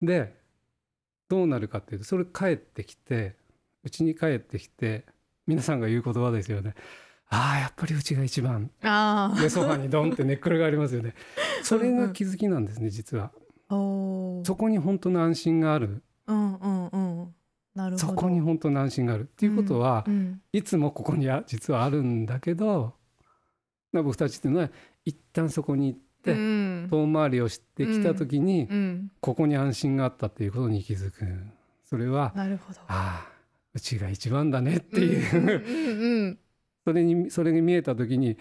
[0.00, 0.34] で
[1.28, 3.34] どうなるかっていうとそれ帰ってきて
[3.82, 5.04] うちに帰ってきて
[5.46, 6.74] 皆さんが言う言葉ですよね。
[7.34, 11.14] ああやっぱりうちが一番あでソファにドンって寝っ転がりますよね。
[11.62, 13.32] それが気づきなんですね実は。
[13.68, 17.34] そこに本当の安心があるうんうんうん。
[17.74, 18.08] なるほど。
[18.08, 22.94] そこに本当の安心があるっていうことは、うんいつもここには実はあるんだけど
[23.92, 24.70] 僕たちっていうのは
[25.04, 31.26] 一旦そこに行って、うん遠回りをしてきた時に、うんここに安心があったっていうことに気づく
[31.84, 32.80] それはなるほど。
[32.86, 33.34] ああ
[33.74, 36.38] うちが一番だねっていう、うんうん
[36.84, 38.36] それにそれに見えた時に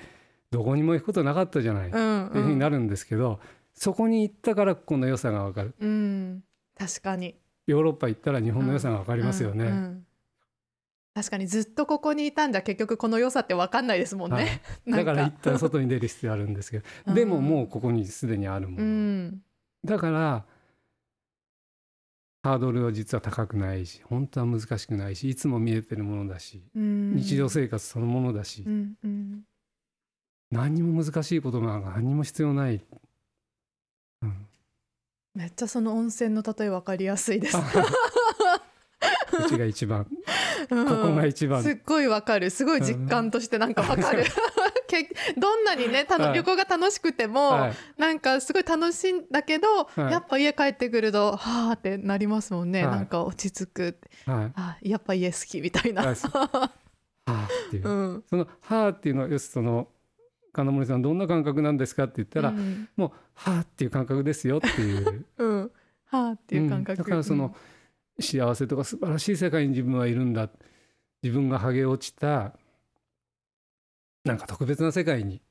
[0.52, 2.28] どこにも行くことなかったじゃない、うんうん。
[2.28, 3.40] っていうふうになるんですけど
[3.74, 5.74] そこに行ったからこの良さがわかる。
[5.80, 6.44] うん。
[6.78, 7.36] 確かに。
[7.66, 9.66] ヨーロッパ行ったら日本の良さがわかりますよね。
[9.66, 10.06] うんうん。
[11.16, 14.46] 確かにずっとここにいたんじゃ結局この良さって分かんないですもんはい。
[14.86, 14.98] ね。
[14.98, 19.42] だから一旦外に出る必要あるんですけど、 でももうここにすでにあるもうの、ん。
[19.86, 20.46] だから
[22.44, 27.16] ハードルは実は高くないし本当は難しくないしいつも見えてるものだし、うん。
[27.16, 29.42] 日常生活そのものだし、うんうん。
[30.52, 32.82] 何にも難しいことが何にも必要ない、
[34.22, 34.46] うん、
[35.34, 37.58] めっちゃその温泉の例え分かりやすいです。
[39.46, 40.06] うちが一番。
[40.70, 40.88] うん。
[40.88, 41.64] ここが一番。
[41.64, 42.50] すっごいわかる。
[42.50, 44.24] すごい実感としてなんかわかる。
[44.24, 44.30] け
[45.38, 47.74] どんなにねたのはい旅行が楽しくても、はい。
[47.98, 50.12] なんかすごい楽しいんだけど、はい。
[50.12, 52.96] やっぱ家帰ってくるとはあってなりますもんね、はい。
[52.98, 54.52] なんか落ち着くはい。
[54.56, 56.72] あやっぱ家好きみたいな、は
[57.26, 58.24] あっていう、うん。
[58.30, 59.88] その「はあ」っていうのは要するにその
[60.52, 62.88] 金森さんどんな感覚なんですかって言ったら、うん。
[62.96, 65.26] もうはあっていう感覚ですよっていう。
[65.38, 65.72] うん、
[66.06, 66.98] はあっていう感覚、うん。
[66.98, 67.56] だからその、
[68.20, 70.50] 幸せとか素晴らしい世界に自分はいるんだ。
[71.24, 72.54] 自分が剥げ落ちた
[74.24, 75.42] なんか特別な世界に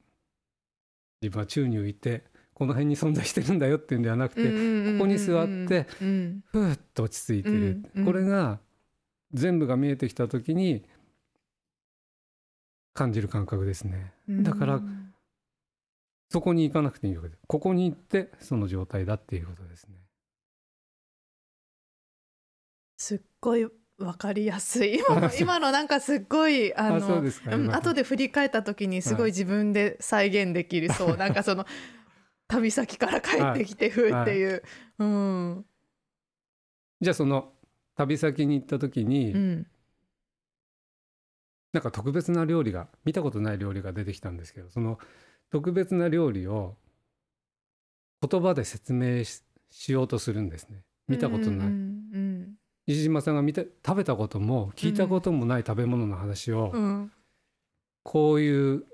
[1.20, 4.48] 自分は宙に浮いてこの辺に存在してるんだよっていうんではなくて、こ
[4.92, 6.44] ここに座って、うん。
[6.46, 8.60] ふーっと落ち着いてる、これが
[9.32, 10.84] 全部が見えてきた時に
[12.94, 14.12] 感じる感覚ですね。
[14.28, 14.42] うん。
[14.42, 14.80] だから
[16.28, 17.40] そこに行かなくていいわけです。
[17.46, 19.96] ここに行ってその状態だっていうことですね。
[22.96, 23.66] すっごい
[24.02, 24.98] わかりやすい。
[25.08, 27.76] 今の今のなんかすっごいあのあでうん今。
[27.76, 29.30] 後で振り返った時にすごはい。
[29.30, 31.66] い自分で再現できるそう、なんかその
[32.48, 34.62] 旅先から帰ってきてふうっていう、
[34.98, 35.66] うん。
[37.00, 37.54] じゃあその
[37.94, 39.66] 旅先に行った時に、うん。
[41.72, 44.98] なんか特別な料理が見たことない料理が出てきたんですけどその
[45.50, 46.76] 特別な料理を
[48.20, 50.82] 言葉で説明ししようとするんですね。
[51.08, 52.02] 見たことない、うん
[52.86, 56.82] 西島さんが見た食べたことも聞いたこともない食べ物の話を、うん。
[56.82, 57.12] うん
[58.04, 58.84] こういう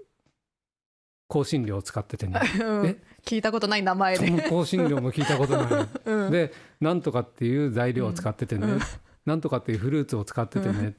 [1.31, 2.39] 香辛料を使っててね。
[2.61, 2.87] うん。
[2.87, 2.97] え？
[3.25, 5.89] 聞いたことない名前で、香辛料も聞いたことない。
[6.05, 8.81] うん、でなんとかっていう材料を使っててね、うん。
[9.25, 10.97] なんとかっていうフルーツを使っててね、うん。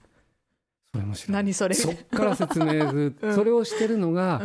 [0.96, 1.44] それも知らない。
[1.44, 1.76] 何それ？
[1.76, 3.36] そっから説明する、 うん。
[3.36, 4.42] それをしてるのが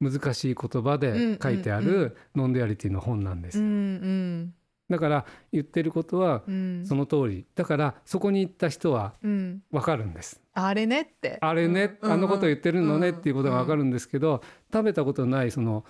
[0.00, 0.12] うん。
[0.12, 4.54] 難しい言葉で書いてあるノンデュアリティの本なんです、うんうん
[4.90, 6.86] だから言ってることはうん。
[6.86, 7.46] その通り。
[7.54, 9.62] だからそこに行った人はうん。
[9.72, 10.40] 分かるんです。
[10.52, 11.38] あれねって。
[11.40, 12.12] あれね、うん。
[12.12, 15.84] あのこと言ってるのねっていうことが分かるるんですけど、食べたことないその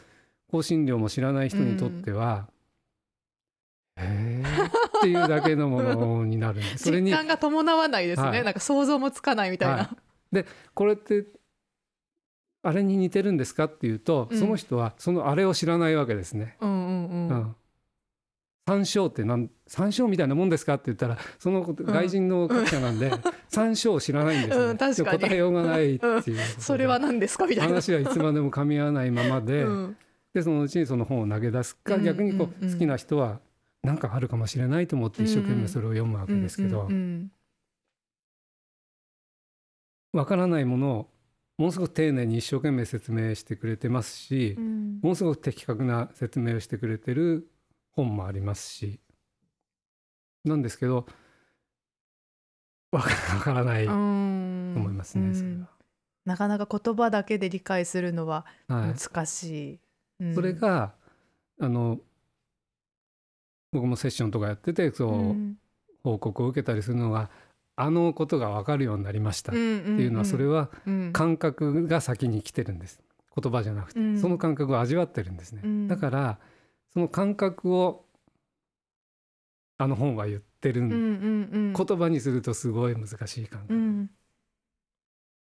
[0.50, 2.48] 香辛料も知らない人にとっては、
[3.96, 4.66] へー。
[4.68, 4.70] っ
[5.02, 6.84] ていうだけのものになるんです。
[6.84, 8.44] それに実感が伴わないですね、はい。
[8.44, 9.76] なんか想像もつかないみたいな、
[10.32, 10.44] はい。
[10.74, 11.26] これって
[12.62, 14.38] あれに似てるんですかっていうと、うん。
[14.38, 16.56] その人はそのあれを知らないわけですね。
[16.60, 17.28] うんうんうん。
[17.28, 17.56] うん
[18.70, 23.10] 山椒ってなん山椒みたいなもんですかって言ったらその外人の学者なんで、
[23.48, 24.64] 山椒を知らないんですよ、ね。
[24.70, 26.38] うん答えようがないっていう。
[26.58, 27.68] それは何ですかみたいな。
[27.68, 29.96] 話はいつまでも噛み合わないままで、うん。
[30.32, 32.72] でそのうちにその本を投げ出すか、うん逆にこう、うんうん。
[32.72, 33.40] 好きな人は
[33.82, 37.30] 何かあるかもしれないと思って一生懸命それを読むわけですけど、うんうん
[40.12, 41.10] わからないものを
[41.56, 44.98] ものすごく丁寧に一生懸命説明してくれてますし、うん。
[45.02, 47.48] ものすごく的確な説明をしてくれてる
[47.92, 49.00] 本もありますし。
[50.44, 51.06] なんですけど
[52.92, 54.74] わからないとうん。
[54.76, 55.68] 思いますね、それうん
[56.24, 58.76] なかなか言葉だけで理解するのはは。
[58.76, 58.94] はい。
[58.94, 59.80] 難しい、
[60.20, 60.34] うん。
[60.34, 60.94] それが
[61.60, 61.98] あの
[63.72, 65.58] 僕もセッションとかやっててそう、うん。
[66.02, 67.30] 報告を受けたりするのが
[67.76, 71.12] あのことが分かるようになりましたっていうのはそれはうん。
[71.12, 73.00] 感覚が先に来てるんです。
[73.40, 74.18] 言葉じゃなくて、うん。
[74.18, 75.88] その感覚を味わってるんですね、うん。
[75.88, 76.38] だから
[76.92, 78.04] その感覚を
[79.78, 81.72] あの本は言ってる、うんうんうん。
[81.74, 84.10] 言葉にするとすごい難しい感覚、うん。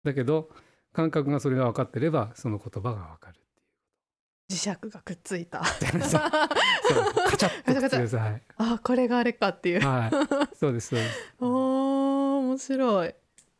[0.04, 0.48] だけど
[0.92, 3.40] 感覚がそれが分かってればその言葉が分かる
[4.50, 5.60] 磁石がくっついた。
[5.66, 8.42] カチャッとくっつけてはい。
[8.58, 9.80] あこれがあれかっていう。
[9.80, 10.10] はい。
[10.56, 11.34] そうですそうです。
[11.40, 13.14] おー面白い。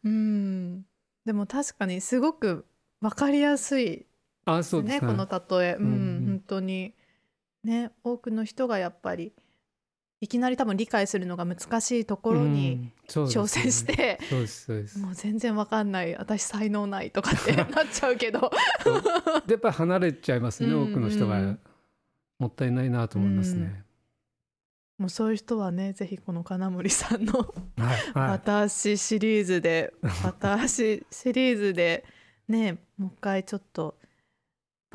[0.04, 0.86] うん。
[1.24, 2.66] でも確かにすごく
[3.00, 4.06] わかりやすい
[4.44, 4.94] あそうです。
[4.94, 6.26] ねこの例え、うんうんうん。
[6.26, 6.94] 本当に
[7.66, 9.32] ね多くの人がやっぱり
[10.20, 14.98] いきなり多分理解するのが難しいところに挑戦して、そうですそうです。
[14.98, 18.50] もう全然わかんない私才能ないとかってなっちゃうけど。
[19.46, 21.58] でやっぱり離れちゃいますね、うんうん多くの人が。
[22.38, 23.62] もったいないなと思いますうん。
[23.62, 23.82] ね。
[24.98, 27.54] もうそういう人はねぜひこの金森さんの
[28.14, 29.92] 私シリーズで
[30.24, 32.06] 私シリーズで
[32.48, 33.98] ねもう一回ちょっと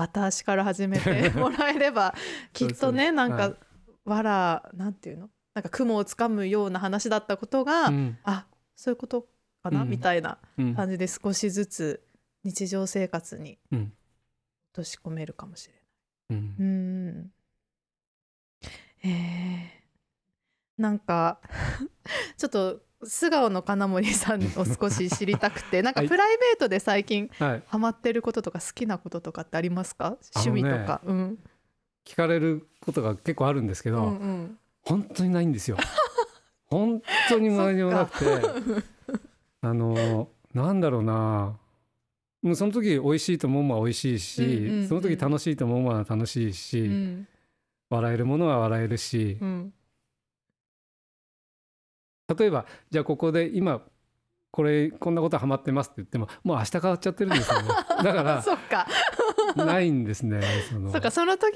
[0.02, 2.16] バタ足から始めて もらえれば
[2.54, 3.56] きっとねなんか、はい。
[4.04, 5.30] わらなんていうの？
[5.54, 8.18] なんか雲をつかむような話だったことが、うん。
[8.24, 9.28] あそういうこと
[9.62, 9.89] かな、うん。
[9.89, 10.74] みたいなうん。
[10.76, 12.04] 感じで少しずつ
[12.43, 13.82] 日常生活にうん。
[13.84, 13.91] 落
[14.74, 15.76] とし込めるかもしれ
[16.32, 16.47] うん。
[16.47, 16.56] ない。
[16.58, 17.32] うん。
[19.04, 20.82] えー。
[20.82, 21.41] なんか
[22.38, 26.10] ちょっと素顔の金森さんを少し知りたくて なんかはい。
[26.10, 31.39] プライベートで最近はい、ハマってることとか好きなこととかってありますかあのね趣味とか、うん。
[32.06, 34.58] 聞かれることが結構あるんですけど、うんうん。
[34.84, 35.78] 本当にないんですよ。
[36.66, 38.26] 本当に何もなくて。
[39.62, 41.58] あのなんだろうな。
[42.41, 44.88] もうその時美味しいと思うものは美味しいし、うんうんうん。
[44.88, 47.28] その時楽しいと思うものは楽しいし、うん。
[47.89, 49.74] 笑えるものは笑えるし、うん
[52.38, 53.82] 例えばじゃあここで今
[54.52, 57.68] これこんなことハマってますって言ってももう明日変わっちゃってるんですよね。
[58.04, 58.88] だからそっか。
[59.56, 60.92] ないんですねその。
[60.92, 61.54] そうかその時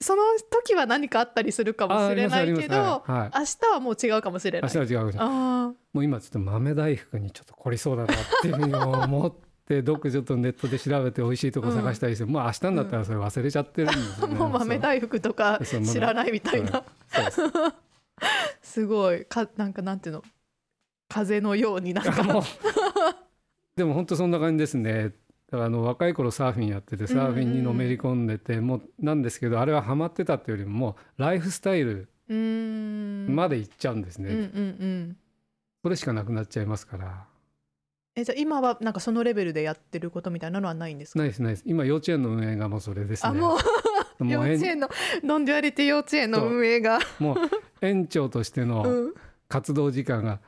[0.00, 3.58] その時は何かあったりするかもしれないけど、ああります。
[3.62, 4.70] 明日はもう違うかもしれない。
[4.74, 9.32] 明日は違うかももう今ちょっと豆大福にちょっと凝りそうだなっていうふうに思っ
[9.66, 14.34] て どっかちょっとネットで調べて美味しいとこ探したりして、もう明日になったらそれ忘れちゃってるんですよあね。
[14.34, 16.84] もう豆大福とか知らないみたいな、
[17.30, 17.74] そうそう
[18.62, 19.24] すごい。
[19.24, 20.22] かなんかなんていうの？
[21.08, 22.12] 風のようになんか。
[23.76, 25.12] でも本当そんな感じですね。
[25.50, 35.16] だからあの若い頃サーフィンやっててサーフィンにのめり込んでて、もうなんですけどあれはハマってたっていうよりももうライフスタイルまで行っちゃうんですね、うんうんうん。
[35.82, 37.26] それしかなくなっちゃいますから。
[38.16, 41.18] えじゃあ今はなんかそのレベルでやってることみたいなのはないんですか？
[41.18, 41.64] ないですないです。
[41.66, 43.30] 今幼稚園の運営がもうそれですね。
[43.30, 43.58] あもう。
[44.20, 44.88] 幼稚園の
[45.24, 47.36] ノンデュアリティ幼稚園の運営が、もう
[47.86, 49.14] 園長としてのうん、
[49.48, 50.40] 活動時間が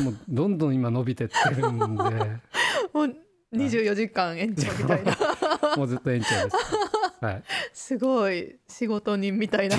[0.00, 2.04] もうどんどん今伸びてってるんで。
[2.92, 3.16] もう
[3.54, 5.16] 24時間延長みたいな。
[5.76, 6.56] もうずっと園長です、
[7.24, 9.76] はい、すごい仕事人みたいな、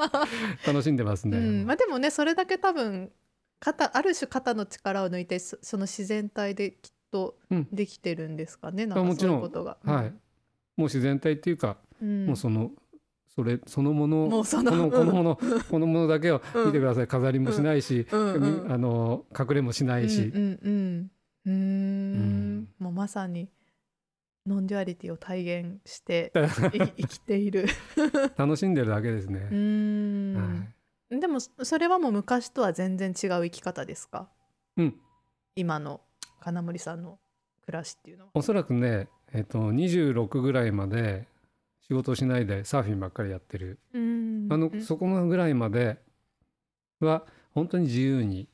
[0.66, 1.66] 楽しんでますね、うん。
[1.66, 3.10] まあ、でもねそれだけ多分
[3.58, 7.68] 肩ある種肩の力を抜いてそその自然体できっとうん。
[7.72, 9.36] できてるんですかね、なんかそうもちろん。
[9.36, 9.78] いうことが。
[9.84, 10.10] はい。
[10.10, 10.10] も
[10.76, 12.26] う自然体っていうか、うん。
[12.26, 12.72] もうその
[13.36, 15.38] それそのものこののこのもの
[15.70, 18.34] このものだけを見てください、飾りもしないし、うん。
[18.34, 18.72] うん。
[18.72, 21.10] あの隠れもしないし、うんうん
[21.44, 22.68] うん。
[22.78, 23.50] もうまさに
[24.46, 26.32] ノンデュアリティを体現して
[26.72, 27.66] い生きている。
[28.38, 30.38] 楽しんでるだけですうね。
[30.40, 30.64] は
[31.10, 31.20] い。
[31.20, 34.30] でもそそれはもう昔とは全然違う生き方ですか？
[34.78, 34.94] うん、
[35.56, 36.00] 今の
[36.40, 37.18] 金森さんの
[37.66, 38.30] 暮らしっていうのは。
[38.34, 41.26] おそらくね、えっと26ぐらいまで
[41.88, 44.48] 仕事をしないでサーフィンばっかりやってる、うん。
[44.50, 45.98] あのそこのぐらいまで
[47.00, 47.24] は
[47.54, 48.48] 本当に自由に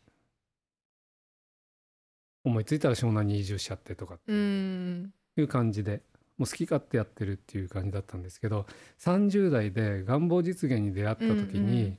[2.44, 5.12] 思いついたら湘南に移住しちゃってとかってうん。
[5.36, 6.02] いう感じで
[6.36, 8.66] もう好き勝手やってるっていう感じだったんですけど
[8.98, 11.96] 30代で願望実現に出会った時に、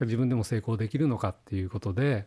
[0.00, 2.26] 自分でも成功できるのかっていうことで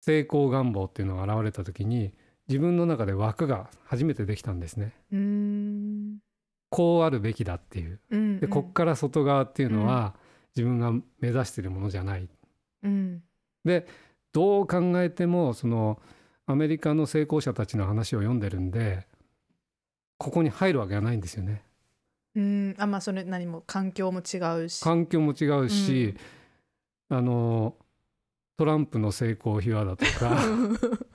[0.00, 2.12] 成功願望っていうのが現れた時に
[2.48, 4.92] 自分の中で枠が初めてできたんですね。
[5.12, 6.18] うん
[6.70, 8.00] こうあるべきだっていう。
[8.10, 10.14] うんでこっから外側っていうのは
[10.56, 12.28] 自分が目指してるものじゃない。
[12.82, 13.22] うん
[13.64, 13.86] で
[14.32, 16.00] どう考えてもその
[16.46, 19.06] アメリカの成功者たちの話を読んでるんで
[20.18, 21.62] ここに入るわけがないんですよね。
[22.34, 24.82] うんあまあそれ何も環境も違うし。
[24.82, 26.14] 環境も違うし、
[27.08, 27.76] あの
[28.56, 30.42] トランプの成功秘話だとか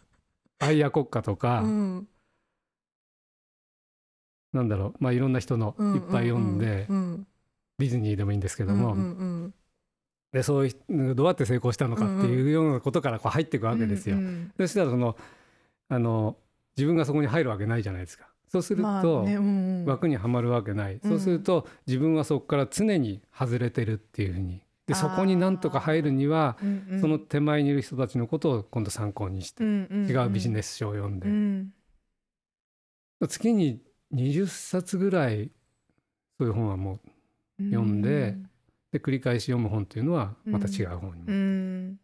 [0.59, 2.07] アイア国家とか、うん。
[4.53, 7.27] なんだろうまあいろんな人のいっぱい読んで、うん
[7.77, 9.53] ディズニーでもいいんですけども、うんうん
[10.31, 14.17] でそういうどうやって成功したのかっていうようなことからこう入っていくわけですよ。
[14.17, 15.17] うんうんそしたらその
[15.87, 16.37] あの
[16.77, 18.27] 自分がそこに入るわけないじゃないですか。
[18.47, 19.85] そうするまあと、ねうんうん。
[19.85, 21.09] 枠にはまるわけない、うん。
[21.09, 27.01] そうすると自分はそこから常に外れてるっていうふうにでそこになんとか入るには、うんうん。
[27.01, 31.69] その手前にいる人たちのことを今度参考にして、うんうん違うビジネス書を読んで、うん。
[33.21, 33.83] 月に
[34.15, 35.51] 20冊ぐらい
[36.39, 36.99] そういう本はも
[37.59, 38.35] う読んで
[38.91, 41.99] で繰り返し読む本っていうのはまた違う本にも、うん。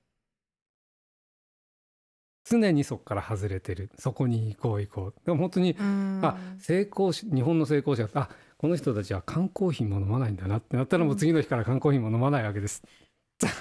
[2.47, 3.89] 常にそこから外れてる。
[3.97, 5.15] そこに行こう行こう。
[5.25, 6.19] でも本当にうん。
[6.23, 12.84] あ成功し日本の成功者あこの人たちは缶コーヒーも飲まないんだなってなったらもう次の日から缶コーヒーも飲まないわけです。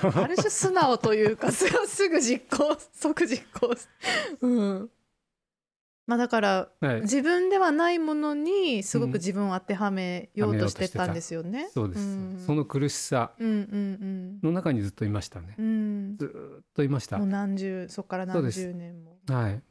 [0.02, 3.74] ある種素直というかすすぐ実行即実行
[4.40, 4.90] うん
[6.06, 11.70] まあだからはい、自分ではないものにすごく自分を当てはめようとしてたんですよね。
[11.72, 15.62] そうです、んその苦しさうんうんの中にずっといましたねう。
[15.62, 15.68] んう
[16.12, 17.26] んずーっといましたもう。
[17.26, 19.16] 何十そこから何十年も。
[19.28, 19.62] はい。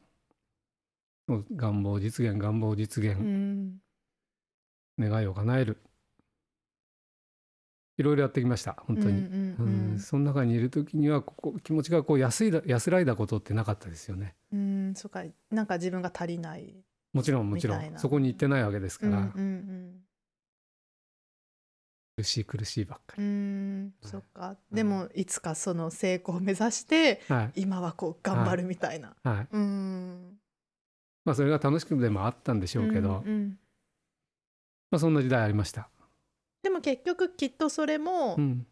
[1.28, 3.78] もう願望実現願望実現、うん
[4.98, 5.78] 願いを叶える。
[7.96, 9.98] いろいろやってきました本当に、うんうんうん。
[10.00, 14.34] その中にいる時にはここ気持ちがこう安いだ安らいだことってなかったですよね。
[14.52, 15.22] うんうんそうか。
[15.50, 16.74] なんか自分が足りない。
[17.12, 17.98] もちろんもちろん。
[17.98, 20.00] そこに行ってないわけですから、うんうん
[22.16, 24.56] 苦しい苦しいばっかうんうんそっか。
[24.72, 27.52] でもいつかその成功を目指してり、はい。
[27.62, 29.14] 今はこう頑張るみたいな。
[29.22, 29.48] はい。
[29.50, 30.38] うん。
[31.24, 33.58] まあそれが楽しくでもあったんでしょうけど、うんうん
[34.94, 35.88] まあそんな時代ありました、
[36.62, 38.64] でも結局きっとそれも、うん、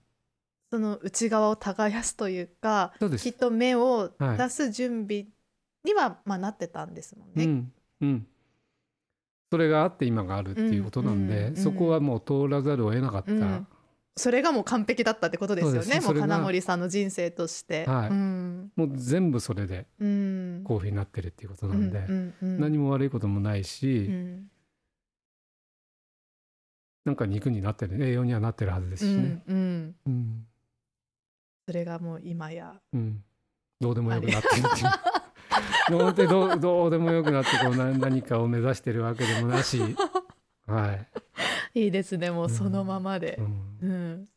[0.71, 5.27] その内側を耕すというかきっと芽をはい出す準備
[5.85, 7.45] には、まあ、なってたんですもんね。
[7.45, 7.73] うん。
[8.03, 8.27] うん。
[9.51, 13.33] それがあって今があるっていうことなんで、うんうんうんそこはもう通らざるを得なかった。
[13.33, 13.67] うん。
[14.17, 15.97] それがもう完璧だったってことですよね。
[15.97, 18.11] もそう金森さんの人生として、はい。
[18.11, 18.73] うん。
[18.77, 20.61] もう全部それでうん。
[20.65, 22.61] こういうふうになってるっていうことなんで、うんうんうん。
[22.61, 24.47] 何も悪いこともないし、うん
[27.05, 29.95] なんか肉になってる栄養にはなってるはずですしね、うんうん。
[30.07, 30.47] うん。
[31.67, 32.75] それがもう今や。
[32.93, 33.23] うん。
[33.81, 34.91] どうでもよくなってるっていう。
[35.91, 39.81] どうどうでもよくなってこう何何かを目指してるわけでもなし、
[40.67, 40.99] は
[41.75, 41.81] い。
[41.85, 43.39] いいですねもうそのままで。
[43.83, 43.91] う、ん。
[43.91, 44.29] うん。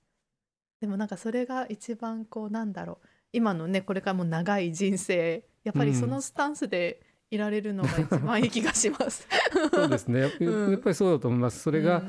[0.82, 3.08] でもなんかそれが一番こうなんだろう。
[3.32, 5.46] 今のねこれからも長い人生。
[5.64, 7.02] やっぱりそのスタンスで
[7.32, 9.28] いられるのが一番いい気がします。
[9.74, 10.22] そうですね。
[10.22, 11.60] やっぱりそうだと思います。
[11.60, 12.04] それが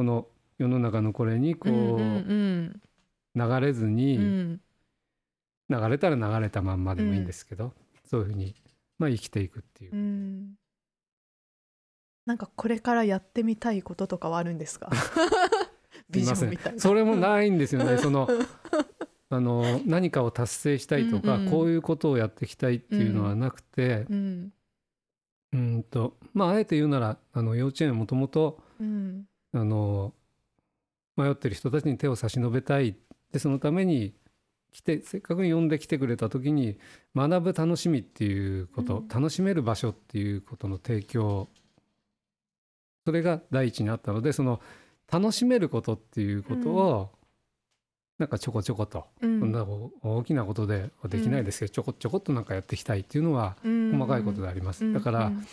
[0.00, 0.26] この
[0.56, 4.60] 世の中のこれにこう流れずうんに、うん。
[5.68, 7.74] 流れたら流れたまんまでもいいんですけど、
[8.06, 8.54] そういうふうに、
[8.98, 9.94] まあ、生きていくっていう。
[9.94, 10.54] う、ん。
[12.24, 14.88] なんかこれからやってみたいこととかはあるんですか？
[16.08, 16.80] ビジョンみたいな。
[16.80, 17.98] それもないんですよね。
[18.00, 18.26] その
[19.28, 24.52] あの何かを達成したいとか、うんうんこういうことをやっていきたいっていうのはなくて、うん。
[25.52, 30.14] うんとまああえて言うならあの幼稚園はもともとうんあの
[31.16, 32.96] 迷ってる人たちに手を差し伸べたい。
[33.32, 34.14] でそのために
[34.72, 36.78] 来てせっかく呼んできてくれた時に
[37.14, 39.08] 学ぶ楽しみっていうこと、うん。
[39.08, 41.48] 楽しめる場所っていうことの提供。
[43.04, 44.60] それが第一にあったのでその
[45.10, 47.10] 楽しめることっていうことを、
[48.18, 49.40] なんかちょこちょこと、うん。
[49.40, 49.66] そんな
[50.02, 53.92] 大きなことではできないですけど、ちょこちょこっとなんかやっていきたいっていうのはうん。
[53.92, 54.92] 細かいことであります。
[54.92, 55.46] だから、うん。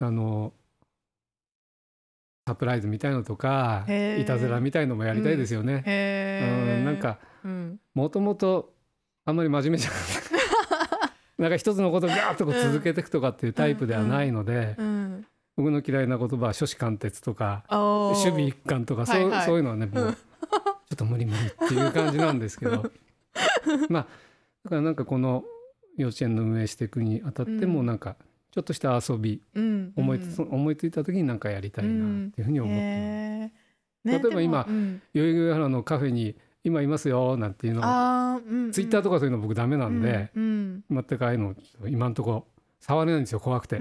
[0.00, 0.52] あの
[2.46, 5.84] サプライズみたいのとかいたずらみたいのもやりたいですよね。
[5.86, 6.84] うん。
[6.84, 7.78] なんかうん。
[7.94, 8.74] もともと
[9.24, 10.36] あんまり真面目じゃなくて
[11.38, 15.26] なんか一つのことをガーッとこう続けていくとかっていうタイプではないので、うん。
[15.56, 19.46] 僕の嫌いな言葉は諸子貫徹とか守備一貫とかそう,、はいはい。
[19.46, 20.18] そういうのはねもうちょ
[20.94, 22.90] っと無理無理っていう感じなんですけど。
[23.88, 24.06] まあ
[24.64, 25.44] だからなんかこの
[25.96, 27.86] 幼稚園の運営していくにあたってもうん。
[27.86, 28.16] なんか
[28.52, 29.92] ちょっとした遊びうん。
[29.96, 30.48] 思いつ、うん。
[30.50, 32.88] 思いついた時に何かやりたいなっていうふうに思ってます。
[33.48, 33.52] ね
[34.04, 37.80] 例えば今代々木上原のカフェに今いますよなんていうの
[38.72, 41.54] ツイッターとかそういうの僕ダメなんで、うん全くああいうの
[41.86, 42.46] 今んとこ
[42.80, 43.80] 触れないんですよ怖くて、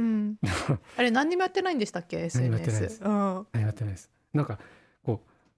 [0.97, 2.29] あれ何にもやってないんでしたっけ？
[2.35, 3.47] 何もやってないで SNS すうん。
[3.51, 4.11] 何やってないです。
[4.33, 4.59] なんか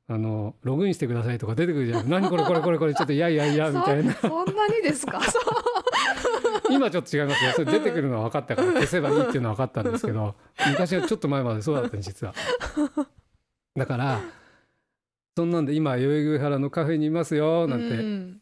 [0.09, 2.09] あのログインしてくださいとか出てくるじゃん。
[2.11, 4.13] 何これこれこれこれちょっといやいやいやみたいな。
[4.13, 5.21] そそんなにですか？
[6.69, 7.51] 今ちょっと違いますよ。
[7.53, 10.35] それ出てくるのは分かったから消せばいいっていうのは分かったんですけど
[10.71, 12.33] 昔はちょっと前までそうだったんです実は。
[13.75, 14.19] だから
[15.35, 18.39] そんなんで今代々木上原のカフェにいますよなんて、うん。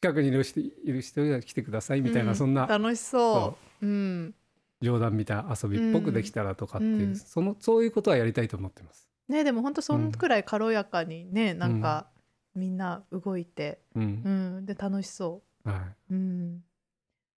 [0.00, 2.36] 近くにいる人いる人が来てくださいみたいな、うん。
[2.36, 3.86] そんな楽しそう。
[3.86, 3.88] う。
[3.88, 4.34] ん。
[4.80, 7.16] 冗談みたいな遊びっぽくできたらとかっていう、うん。
[7.16, 9.07] そのそういうことはやりたいと思ってます。
[9.28, 12.08] ねでも本当そんくらい軽やかにねなんか
[12.54, 14.02] みんな動いてうん。
[14.02, 14.66] うん。
[14.66, 15.76] で楽しそはい、
[16.12, 16.62] ううん。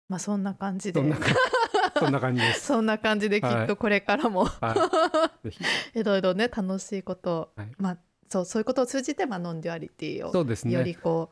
[0.08, 1.00] まあそんな感じで。
[1.00, 1.36] そんな感じ
[2.00, 2.66] そんな感じです。
[2.66, 5.64] そんな感じできっとこれからも、はい、ぜひ。
[6.00, 7.72] いろいろね楽しいことを、はい。
[7.78, 7.98] まあ
[8.30, 11.32] そうそういうことを通じて、まあ、ノンデュアリティをそうですよりねこ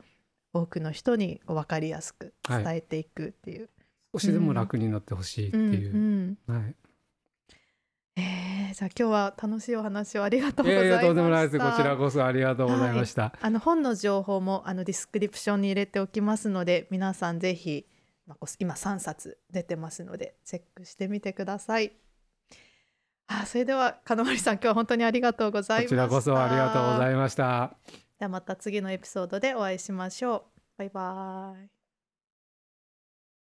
[0.52, 3.70] う多くの人に分かりやすく伝えていくっていう。
[4.12, 6.74] 少しでも楽になってほしいっていう、うんうんはい、
[8.18, 10.86] えーじゃあ今日は楽しいお話をありがとうございました。
[10.86, 13.32] いやいやとんでもないですこちらこそありがとうございました。
[13.40, 17.86] あの本の情報もあのディスクリプションに入れておきますので皆さんぜひ、
[18.58, 21.92] 今3冊出てますのでチェックしてみてください。
[23.26, 25.96] あそれでは金森さん今日は本当にありがとうございました。
[25.96, 27.74] こちらこそありがとうございました。
[28.18, 30.42] ではまた次のエピソードでお会いしましょう。
[30.78, 31.77] バイバイ。